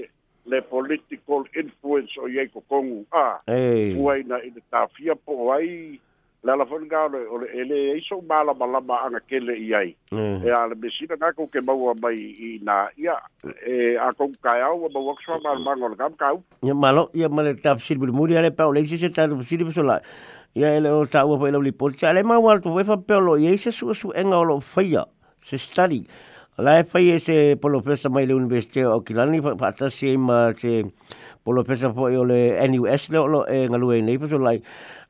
le 0.45 0.62
political 0.62 1.41
influence 1.58 2.13
o 2.22 2.28
yei 2.30 2.48
kokongu 2.48 3.06
a 3.12 3.19
ah. 3.24 3.38
hey. 3.48 3.95
ua 3.98 4.19
ina 4.19 4.38
ina 4.45 4.62
tafia 4.72 5.15
po 5.15 5.45
wai 5.45 6.00
la 6.41 6.56
la 6.56 6.65
fonga 6.65 7.02
ole 7.08 7.19
ole 7.30 7.47
ele 7.54 7.80
e 7.97 8.02
so 8.08 8.21
mala 8.30 8.54
mala 8.54 8.80
ma 8.80 8.97
anga 9.04 9.19
kele 9.30 9.56
i 9.60 9.73
ai 9.75 9.89
mm. 10.13 10.39
e 10.45 10.49
ale 10.56 10.75
be 10.80 10.88
sina 10.89 11.17
ka 11.19 11.34
ko 11.36 11.47
ke 11.52 11.60
mau 11.60 11.91
mai 12.02 12.15
i 12.15 12.60
na 12.63 12.75
ia 12.95 13.15
e 13.67 13.97
a 13.99 14.08
ko 14.17 14.30
ka 14.41 14.54
ia 14.58 14.69
o 14.71 14.88
ba 14.88 14.99
wok 15.04 15.19
so 15.28 15.36
ma 15.43 15.56
ma 15.60 15.75
ngol 15.75 15.97
kam 15.99 16.13
ka 16.15 16.32
ia 16.63 16.71
malo 16.73 17.10
ia 17.13 17.28
male 17.30 17.56
ta 17.60 17.75
sir 17.78 17.99
bil 17.99 18.15
muri 18.15 18.38
ale 18.39 18.52
pa 18.56 18.67
ole 18.71 18.86
se 18.88 19.10
ta 19.12 19.28
sir 19.28 19.58
bil 19.58 19.73
sola 19.73 19.99
ia 20.56 20.71
ele 20.78 20.88
o 20.89 21.04
ta 21.12 21.25
o 21.28 21.36
pa 21.36 21.52
ele 21.52 21.60
li 21.62 21.71
por 21.75 21.91
cha 21.99 22.10
ale 22.13 22.23
ma 22.23 22.39
wal 22.39 22.62
to 22.63 22.71
fa 22.88 22.95
pe 22.95 23.19
lo 23.19 23.36
ia 23.38 23.58
se 23.60 23.71
su 23.75 23.91
su 23.93 24.12
en 24.15 24.32
o 24.32 24.43
lo 24.43 24.60
fa 24.62 24.88
se 25.43 25.58
study 25.60 26.06
la 26.58 26.84
fa 26.88 27.02
ia 27.04 27.19
se 27.19 27.56
po 27.60 27.67
lo 27.67 27.82
festa 27.84 28.08
mai 28.10 28.25
le 28.25 28.34
universite 28.34 28.86
o 28.86 29.02
kilani 29.02 29.41
fa 29.43 29.71
ta 29.75 29.89
se 29.91 30.15
ma 30.17 30.54
se 30.56 30.86
po 31.43 31.52
lo 31.52 31.63
festa 31.67 31.89
po 31.91 32.04
ole 32.08 32.56
nus 32.71 33.10
le 33.12 33.19
lo 33.28 33.43
e 33.43 33.67
ngalue 33.67 33.99
nei 33.99 34.17
fa 34.17 34.32
so 34.32 34.38
like 34.39 34.63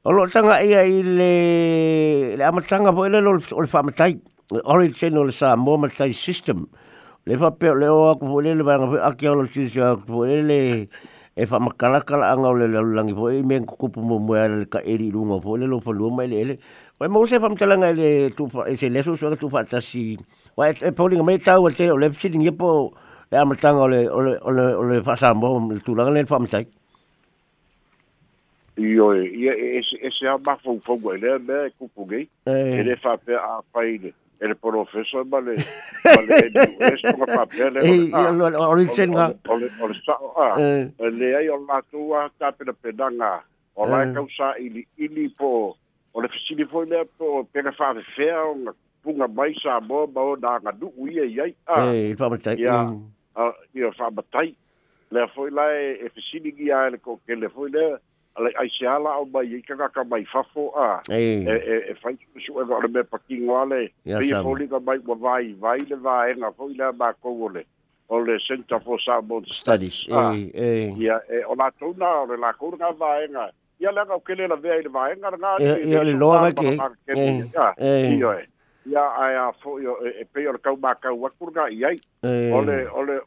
O 0.07 0.13
lo 0.15 0.23
tanga 0.31 0.63
ia 0.63 0.85
i 0.88 1.03
le, 1.03 1.33
le 2.39 2.43
amatanga 2.47 2.93
po 2.95 3.03
ele 3.05 3.19
lo 3.19 3.33
le 3.35 3.67
whamatai. 3.67 4.13
Le 4.55 4.62
origin 4.63 5.17
o 5.19 5.25
le 5.27 5.31
sa 5.35 5.57
mō 5.59 5.75
system. 6.13 6.67
Le 7.25 7.35
whapeo 7.35 7.75
le 7.75 7.89
o 7.91 8.07
aku 8.09 8.25
po 8.31 8.39
ele 8.39 8.55
le 8.55 8.63
bai 8.63 8.77
ngapu 8.79 8.95
aki 8.95 9.27
o 9.27 9.33
lo 9.35 9.43
tisi 9.47 9.81
aku 9.81 10.05
po 10.07 10.23
ele 10.23 10.88
e 11.35 11.43
whamakarakala 11.43 12.31
anga 12.31 12.47
o 12.47 12.53
le 12.55 12.67
lalulangi 12.71 13.13
po 13.13 13.27
ele 13.27 13.43
mea 13.43 13.59
kukupu 13.59 13.99
mō 13.99 14.21
mua 14.23 14.45
e 14.45 14.47
le 14.62 14.65
ka 14.71 14.79
eri 14.88 15.12
runga 15.12 15.41
po 15.43 15.57
ele 15.59 15.67
lo 15.67 15.81
whalua 15.85 16.15
mai 16.15 16.29
le 16.31 16.35
ele. 16.45 16.55
O 16.95 17.03
e 17.03 17.09
mōse 17.12 17.35
whamatalanga 17.35 17.91
ele 17.91 18.31
tūwha, 18.39 18.69
e 18.71 18.77
se 18.79 18.88
leso 18.88 19.17
suaka 19.19 19.35
tūwha 19.35 19.65
atasi. 19.67 20.15
O 20.55 20.63
e, 20.63 20.71
e 20.79 20.95
pōlinga 20.95 21.27
mai 21.27 21.41
tau 21.43 21.67
al 21.67 21.75
tere 21.75 21.91
o 21.91 21.99
le 21.99 22.07
psiri 22.15 22.39
ngepo 22.39 22.71
e 23.35 23.35
amatanga 23.35 23.83
o 23.83 23.88
le 23.91 25.01
whasambo 25.03 25.57
o 25.59 25.75
le 25.75 25.83
tūlanga 25.83 26.15
le 26.15 26.23
whamatai 26.23 26.71
io 28.79 29.11
e 29.11 29.51
e 30.01 30.09
se 30.11 30.27
ha 30.27 30.35
e 30.35 30.39
ma 30.43 30.55
fu 30.57 30.79
fu 30.81 30.99
quelle 30.99 31.39
me 31.39 31.71
cupo 31.77 32.05
gay 32.05 32.27
e 32.43 32.83
le 32.83 32.95
fa 32.95 33.11
eh. 33.11 33.13
e 33.13 33.17
per 33.23 33.35
a 33.35 33.63
paide 33.71 34.13
e 34.37 34.47
le 34.47 34.55
professor 34.55 35.27
vale 35.27 35.53
vale 36.03 36.45
eh, 36.45 36.51
eh. 36.53 36.61
e 36.61 36.75
questo 36.77 37.13
qua 37.15 37.25
fa 37.25 37.45
per 37.45 37.71
le 37.73 38.55
orizzenga 38.55 39.35
or 39.47 39.95
sta 40.01 40.17
a 41.03 41.09
le 41.09 41.35
hai 41.35 41.47
on 41.47 41.65
la 41.65 41.83
tua 41.89 42.31
tappe 42.37 42.63
da 42.63 42.73
pedanga 42.79 43.43
o 43.73 43.85
la 43.85 44.09
causa 44.11 44.55
il 44.57 44.85
il 44.95 45.33
po 45.35 45.75
o 46.11 46.21
le 46.21 46.27
fisili 46.29 46.65
foi 46.65 46.85
me 46.87 47.07
po 47.17 47.45
per 47.51 47.73
fa 47.75 47.93
fer 48.15 48.35
un 48.53 48.73
punga 49.01 49.27
mai 49.27 49.53
sa 49.61 49.79
bo 49.81 50.07
ba 50.07 50.21
o 50.21 50.35
da 50.37 50.59
ga 50.61 50.71
du 50.71 50.91
ui 50.95 51.15
e 51.17 51.39
ai 51.41 51.55
a 51.65 51.85
mm. 51.91 52.11
e 52.11 52.15
fa 52.15 52.29
mai 52.29 52.39
ia 52.59 52.95
io 53.71 53.91
fa 53.91 54.09
batai 54.09 54.55
le 55.09 55.27
foi 55.33 55.49
la 55.51 55.67
e 55.77 56.09
fisili 56.13 56.53
gia 56.55 56.89
le 56.89 56.99
ko 56.99 57.19
che 57.25 57.35
le 57.35 57.49
foi 57.49 57.69
le 57.71 58.01
ala 58.39 58.49
ai 58.62 58.69
se 58.73 58.88
ala 58.88 59.12
o 59.21 59.25
mai 59.25 59.45
i 59.58 59.62
kaka 59.67 59.88
ka 59.93 60.04
mai 60.12 60.23
fafo 60.34 60.65
a 60.84 60.88
e 61.17 61.23
e 61.54 61.78
e 61.91 61.95
fai 62.02 62.15
su 62.45 62.56
e 62.62 62.65
gore 62.69 62.88
me 62.95 63.04
pakin 63.04 63.43
wale 63.45 63.80
e 63.84 64.21
i 64.28 64.32
foli 64.45 64.67
ka 64.73 64.80
mai 64.89 64.97
wa 65.10 65.15
vai 65.25 65.54
vai 65.63 65.78
le 65.91 65.97
va 66.08 66.15
e 66.32 66.36
na 66.43 66.52
foi 66.56 66.73
la 66.82 66.91
ba 66.91 67.12
ko 67.19 67.34
wole 67.41 67.63
o 68.10 68.19
le 68.30 68.39
centre 68.47 68.80
for 68.86 68.99
sabon 69.08 69.43
studies 69.60 69.99
e 70.21 70.28
e 70.67 70.69
ia 71.06 71.17
e 71.39 71.43
ona 71.56 71.67
tuna 71.80 72.13
o 72.23 72.30
le 72.32 72.38
la 72.45 72.54
kurga 72.62 72.91
va 73.04 73.12
e 73.23 73.28
na 73.36 73.49
ia 73.84 73.91
le 73.97 74.06
ka 74.12 74.17
kele 74.30 74.47
la 74.54 74.62
ve 74.67 74.80
le 74.88 74.95
va 74.95 75.10
e 75.13 75.19
na 75.25 75.36
na 75.43 75.56
e 75.71 76.06
le 76.12 76.15
lo 76.23 76.32
va 76.32 76.54
ke 76.54 76.73
e 77.19 77.28
e 77.91 78.15
ia 78.15 79.06
ai 79.25 79.36
a 79.43 79.49
fo 79.63 79.78
yo 79.84 79.99
e 80.15 80.23
pe 80.34 80.47
yo 80.47 80.56
ka 80.63 80.73
ba 80.88 80.95
ka 80.95 81.12
wa 81.23 81.30
kurga 81.39 81.67
ia 81.82 81.91
o 82.62 82.65
le 82.71 82.80
o 82.99 83.06
le 83.06 83.19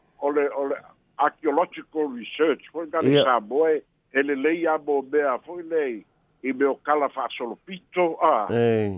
o 0.57 0.67
le 0.67 0.81
archaeological 1.23 2.09
research 2.19 2.65
for 2.75 2.85
gani 2.93 3.19
sa 3.23 3.39
boy 3.39 3.77
ele 4.13 4.35
lei 4.35 4.67
a 4.67 4.77
bobea 4.77 5.39
foi 5.39 5.63
lei 5.63 6.05
e 6.43 6.53
meu 6.53 6.75
cala 6.75 7.09
fa 7.09 7.27
solo 7.35 7.57
pito 7.65 8.17
a 8.21 8.47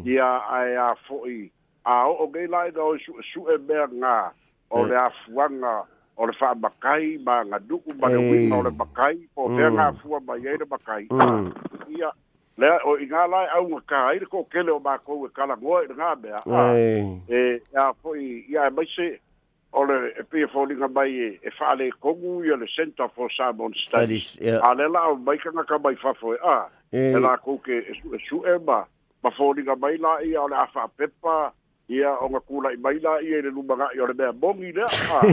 e 0.06 0.20
a 0.20 0.44
ai 0.50 0.76
a 0.76 0.96
foi 1.08 1.52
a 1.86 2.08
o 2.10 2.30
ge 2.34 2.48
lai 2.48 2.72
do 2.72 2.98
su 3.00 3.16
su 3.24 3.50
e 3.50 3.58
berna 3.58 4.32
o 4.70 4.84
le 4.84 4.96
afuanga 4.96 5.86
o 6.18 6.26
le 6.26 6.34
fa 6.34 6.54
bakai 6.54 7.18
ba 7.20 7.46
nga 7.46 7.58
duku 7.60 7.90
ba 7.96 8.08
le 8.10 8.18
wi 8.18 8.52
o 8.52 8.62
le 8.62 8.72
bakai 8.72 9.18
po 9.34 9.48
mm. 9.48 9.56
berna 9.58 9.94
fu 9.94 10.20
ba 10.20 10.36
ye 10.38 10.58
le 10.58 10.66
bakai 10.66 11.08
mm. 11.10 11.20
Ah, 11.22 11.90
ia 11.96 12.12
le 12.58 12.68
o 12.86 12.98
i 13.00 13.06
nga 13.06 13.28
lai 13.28 13.48
au 13.56 13.66
nga 13.72 13.82
ka 13.90 13.98
ai 14.10 14.20
ko 14.26 14.44
kele 14.52 14.72
o 14.72 14.80
ba 14.80 14.98
ko 15.00 15.16
we 15.24 15.30
kala 15.30 15.56
ngoi 15.58 15.86
nga 15.96 16.10
be 16.22 16.30
a 16.36 16.42
e 17.32 17.62
a 17.80 17.94
foi 18.04 18.44
ia 18.50 18.68
e 18.68 18.70
mai 18.76 18.86
se 18.96 19.20
ole 19.76 19.96
e 20.20 20.24
pia 20.32 20.48
fōni 20.54 20.78
ngā 20.80 20.88
mai 20.96 21.10
e, 21.12 21.28
e 21.48 21.52
whāle 21.60 21.90
kongu 22.04 22.34
i 22.48 22.54
ole 22.56 22.68
Center 22.76 23.10
for 23.16 23.30
Salmon 23.38 23.76
Studies. 23.82 24.32
A 24.70 24.72
le 24.80 24.88
la 24.94 25.04
o 25.12 25.16
mai 25.28 25.38
kanga 25.44 25.64
ka 25.72 25.80
mai 25.86 25.94
whafoe 26.04 26.40
a. 26.56 26.56
E, 26.92 27.12
e 27.16 27.22
la 27.26 27.36
kouke 27.44 27.78
e, 27.80 27.98
e 28.18 28.22
su 28.28 28.44
e 28.54 28.58
ma. 28.70 28.80
Ma 29.26 29.32
fōni 29.40 29.66
ngā 29.68 29.78
mai 29.82 29.98
la 30.06 30.16
i 30.24 30.34
ole 30.46 30.58
awha 30.64 30.88
pepa. 31.00 31.36
Ia 31.96 32.16
o 32.26 32.32
ngā 32.34 32.40
kūla 32.50 32.72
i 32.74 32.80
mai 32.82 32.96
la 33.04 33.18
i 33.22 33.34
e 33.38 33.42
le 33.46 33.52
lumanga 33.54 33.92
i 33.94 34.00
ole 34.02 34.16
mea 34.18 34.32
mongi 34.44 34.72
rea. 34.74 34.88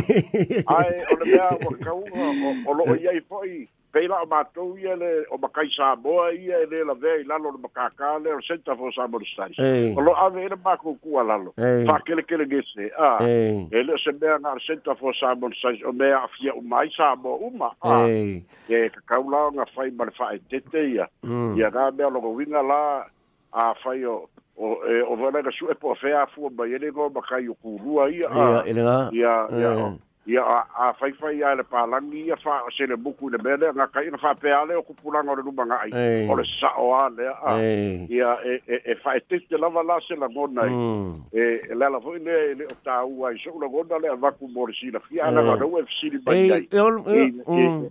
Ai 0.76 0.98
ole 1.14 1.28
mea 1.30 1.46
wakaunga 1.68 2.56
o 2.68 2.74
loo 2.82 2.96
iei 2.98 3.22
poi 3.28 3.62
peila 3.92 4.22
o 4.24 4.26
matou 4.26 4.78
ia 4.80 4.96
le 4.96 5.26
o 5.30 5.36
makai 5.38 5.68
saboa 5.76 6.32
ia 6.32 6.62
e 6.64 6.66
lē 6.72 6.80
lavea 6.88 7.18
i 7.20 7.26
lalo 7.28 7.50
o 7.50 7.54
le 7.54 7.60
makākā 7.60 8.14
le 8.24 8.32
o 8.34 8.40
centa 8.46 8.74
fo 8.76 8.88
samol 8.96 9.24
stais 9.28 9.58
o 9.60 10.00
lo 10.04 10.14
ave 10.24 10.40
ele 10.46 10.56
makoukua 10.64 11.24
lalo 11.28 11.52
fa'akelekele 11.60 12.46
gese 12.52 12.88
a 13.08 13.14
e 13.22 13.82
le 13.88 13.92
o 13.96 14.00
se 14.02 14.14
mea 14.20 14.38
ga 14.44 14.54
le 14.56 14.64
centa 14.66 14.96
fo 15.00 15.12
samol 15.20 15.52
stais 15.60 15.82
o 15.84 15.92
mea 15.92 16.22
afia 16.26 16.54
uma 16.60 16.80
ai 16.80 16.90
saboa 16.96 17.36
uma 17.50 17.68
a 17.82 17.98
e 18.08 18.84
kakaulao 18.96 19.50
ga 19.60 19.68
fai 19.74 19.90
ma 19.90 20.08
le 20.08 20.16
fa'aetete 20.16 20.86
ia 20.94 21.06
mm. 21.22 21.58
ia 21.60 21.70
ga 21.70 21.90
mea 21.92 22.08
logowiga 22.08 22.62
la 22.64 23.06
a 23.52 23.74
fai 23.84 24.04
o 24.08 24.24
o 24.56 24.72
e 24.88 25.02
o 25.04 25.16
valaga 25.20 25.52
su'e 25.58 25.74
po 25.76 25.92
afea 25.92 26.22
afua 26.24 26.48
mai 26.56 26.72
ele 26.80 26.90
go 26.90 27.10
makai 27.12 27.44
o 27.48 27.56
kūlua 27.60 28.08
ia 28.08 28.32
aia 28.32 28.64
ele 28.72 28.88
ga 28.88 28.96
ia 29.12 29.36
ia 29.60 29.76
ya 30.26 30.44
a 30.44 30.94
faifai 30.94 31.40
ya 31.40 31.54
le 31.54 31.62
palagi 31.62 32.28
ya 32.28 32.36
fa 32.36 32.62
o 32.62 32.70
sele 32.70 32.96
buku 32.96 33.26
i 33.26 33.30
le 33.32 33.38
mea 33.42 33.56
lea 33.56 33.72
gakai 33.72 34.10
ga 34.10 34.18
faapea 34.18 34.64
lea 34.64 34.78
o 34.78 34.82
kupulaga 34.82 35.30
o 35.32 35.36
le 35.36 35.42
lumaga'i 35.42 35.90
o 36.30 36.34
le 36.38 36.44
sa'o 36.60 36.94
a 36.94 37.08
lea 37.10 37.34
a 37.42 37.58
ia 38.08 38.38
e 38.66 38.94
faetete 39.02 39.50
e, 39.54 39.54
e 39.54 39.58
lava 39.58 39.82
la 39.82 39.98
se 40.06 40.14
lagona 40.14 40.62
i 40.66 40.70
mm. 40.70 41.22
e, 41.34 41.40
e 41.70 41.74
leala 41.74 42.00
foi 42.00 42.22
le 42.22 42.54
le 42.54 42.64
o 42.70 42.76
tāua 42.86 43.34
i 43.34 43.38
so'u 43.42 43.58
lagona 43.62 43.98
le 43.98 44.08
avaku 44.14 44.46
mo 44.48 44.66
le 44.66 44.74
silafia 44.78 45.24
a 45.26 45.30
lagaanau 45.30 45.78
e 45.78 45.82
fasili 45.90 46.22
mai 46.22 46.50
ai 46.52 46.68
mm. 46.70 47.90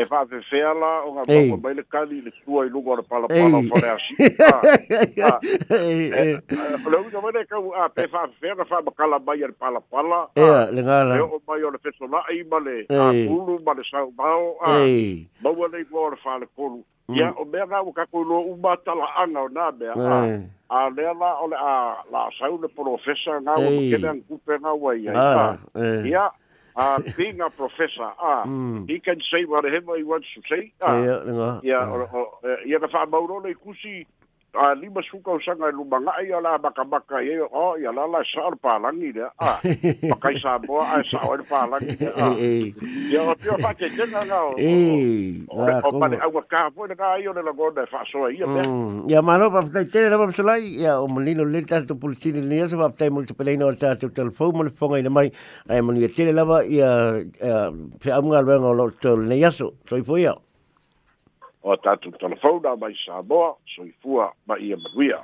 e 0.00 0.04
faafefea 0.06 0.72
la 0.72 0.90
o 1.06 1.10
ga 1.12 1.22
maua 1.26 1.74
le 1.74 1.82
kali 1.90 2.18
ah, 2.18 2.18
ah. 2.18 2.18
eh, 2.18 2.18
eh, 2.18 2.24
le 2.24 2.30
sua 2.44 2.66
i 2.66 2.68
luga 2.70 2.90
o 2.90 2.96
le 2.96 3.02
palapala 3.02 3.56
o 3.58 3.62
faleasita 3.72 4.58
le 4.62 5.22
ah 5.26 6.78
mai 7.22 7.32
le 7.36 7.44
kau 7.50 7.72
a 7.82 7.88
pe 7.88 8.06
faafefea 8.12 8.54
ga 8.54 8.64
faamakala 8.64 9.18
mai 9.26 9.36
a 9.36 9.44
ah, 9.44 9.48
le 9.50 9.54
palapala 9.62 10.20
ea 10.36 10.70
le 10.70 10.82
gala 10.82 11.14
e 11.16 11.20
oo 11.20 11.40
mai 11.48 11.62
o 11.62 11.70
le 11.70 11.78
fesola'i 11.82 12.44
ma 12.50 12.58
le 12.66 12.76
akulu 13.08 13.58
ma 13.66 13.72
le 13.74 13.82
saumao 13.90 14.46
maua 15.42 15.66
lei 15.72 15.84
ua 15.92 16.00
o 16.06 16.10
le 16.10 16.16
faalekolu 16.22 16.78
mm. 17.08 17.16
ia 17.18 17.32
o 17.34 17.44
mea 17.44 17.66
ga 17.66 17.82
ua 17.82 17.92
kako 17.92 18.22
iloa 18.22 18.40
uma 18.54 18.76
tala'aga 18.84 19.40
ona 19.42 19.66
mea 19.78 19.94
a 20.70 20.88
lea 20.96 21.12
la 21.20 21.30
o 21.42 21.46
le 21.50 21.56
a 21.58 21.74
la'asau 22.12 22.58
le 22.62 22.68
polofesa 22.68 23.40
gau 23.44 23.62
makele 23.66 24.08
agakupe 24.08 24.58
gau 24.62 24.88
ai 24.90 25.08
ai 25.10 26.10
ia 26.10 26.30
uh, 26.78 27.00
being 27.16 27.40
a 27.40 27.50
professor, 27.50 28.06
uh, 28.22 28.44
mm. 28.46 28.88
he 28.88 29.00
can 29.00 29.20
say 29.34 29.44
whatever 29.44 29.96
he 29.96 30.04
wants 30.04 30.28
to 30.34 30.40
say. 30.48 30.72
Uh, 30.86 31.02
yeah, 31.02 31.32
yeah. 31.32 31.40
Uh, 31.40 31.60
yeah, 31.62 32.04
uh, 32.04 32.56
yeah, 32.64 32.78
the 32.78 32.86
wha 32.88 33.04
maurone 33.06 33.52
kusi 33.58 34.06
a 34.54 34.74
lima 34.74 35.00
suka 35.02 35.30
o 35.30 35.38
sanga 35.40 35.68
e 35.68 35.72
lu 35.72 35.84
manga 35.84 36.12
ai 36.18 36.32
ala 36.32 36.58
baka 36.58 36.84
baka 36.84 37.20
ye 37.22 37.38
o 37.40 37.74
ya 37.76 37.90
la 37.92 38.04
la 38.08 38.22
sar 38.30 38.54
pa 38.56 38.76
la 38.78 38.90
ni 38.90 39.12
de 39.12 39.20
a 39.20 39.60
baka 40.08 40.30
sa 40.42 40.56
bo 40.58 40.80
a 40.80 41.02
sa 41.04 41.20
o 41.28 41.36
pa 41.50 41.66
la 41.68 41.78
ni 41.78 41.94
de 41.96 42.08
e 42.48 42.72
ya 43.12 43.22
o 43.28 43.34
pio 43.36 43.58
fa 43.62 43.72
ke 43.76 43.90
tena 43.96 44.24
na 44.30 44.38
o 44.48 44.54
e 44.56 45.44
o 45.52 45.68
pa 46.00 46.08
le 46.08 46.16
agua 46.24 46.42
ka 46.48 46.68
po 46.72 46.86
de 46.88 46.96
ka 46.96 47.12
ai 47.20 47.26
o 47.28 47.32
le 47.36 47.44
lo 47.48 47.52
gode 47.52 47.84
fa 47.92 48.00
so 48.10 48.26
ia 48.28 48.46
be 48.48 48.64
ya 49.12 49.20
mm, 49.20 49.26
mano 49.28 49.50
pa 49.52 49.60
fa 49.68 49.84
te 49.84 50.06
le 50.08 50.16
vamos 50.16 50.40
lai 50.48 50.64
ya 50.84 50.96
o 51.04 51.06
molino 51.08 51.44
le 51.44 51.62
tas 51.68 51.86
to 51.86 51.94
pulsi 51.94 52.32
ni 52.32 52.56
ya 52.62 52.68
se 52.72 52.76
va 52.80 52.88
te 52.90 53.10
multi 53.10 53.36
pele 53.38 53.54
no 53.60 53.70
ta 53.76 53.94
to 54.00 54.08
telefono 54.20 54.52
mo 54.56 54.62
le 54.66 54.70
fonga 54.80 55.04
ni 55.04 55.12
mai 55.12 55.28
ai 55.70 55.80
mo 55.82 55.92
ni 55.92 56.02
e 56.08 56.08
te 56.08 56.24
le 56.24 56.32
lava 56.40 56.64
ia 56.64 56.90
fa 57.38 58.10
amu 58.16 58.34
al 58.40 58.48
ben 58.48 58.64
o 58.72 58.76
lo 58.80 58.88
to 59.04 59.14
le 59.28 59.38
ya 59.44 59.52
so 59.60 59.72
to 59.88 60.00
i 60.00 60.04
fo 60.10 60.16
o 61.62 61.76
tatou 61.76 62.12
talafou 62.12 62.60
la 62.62 62.76
mai 62.76 62.94
Samoa 63.04 63.50
soifua 63.74 64.32
ma 64.46 64.54
ia 64.58 64.76
maluia 64.76 65.18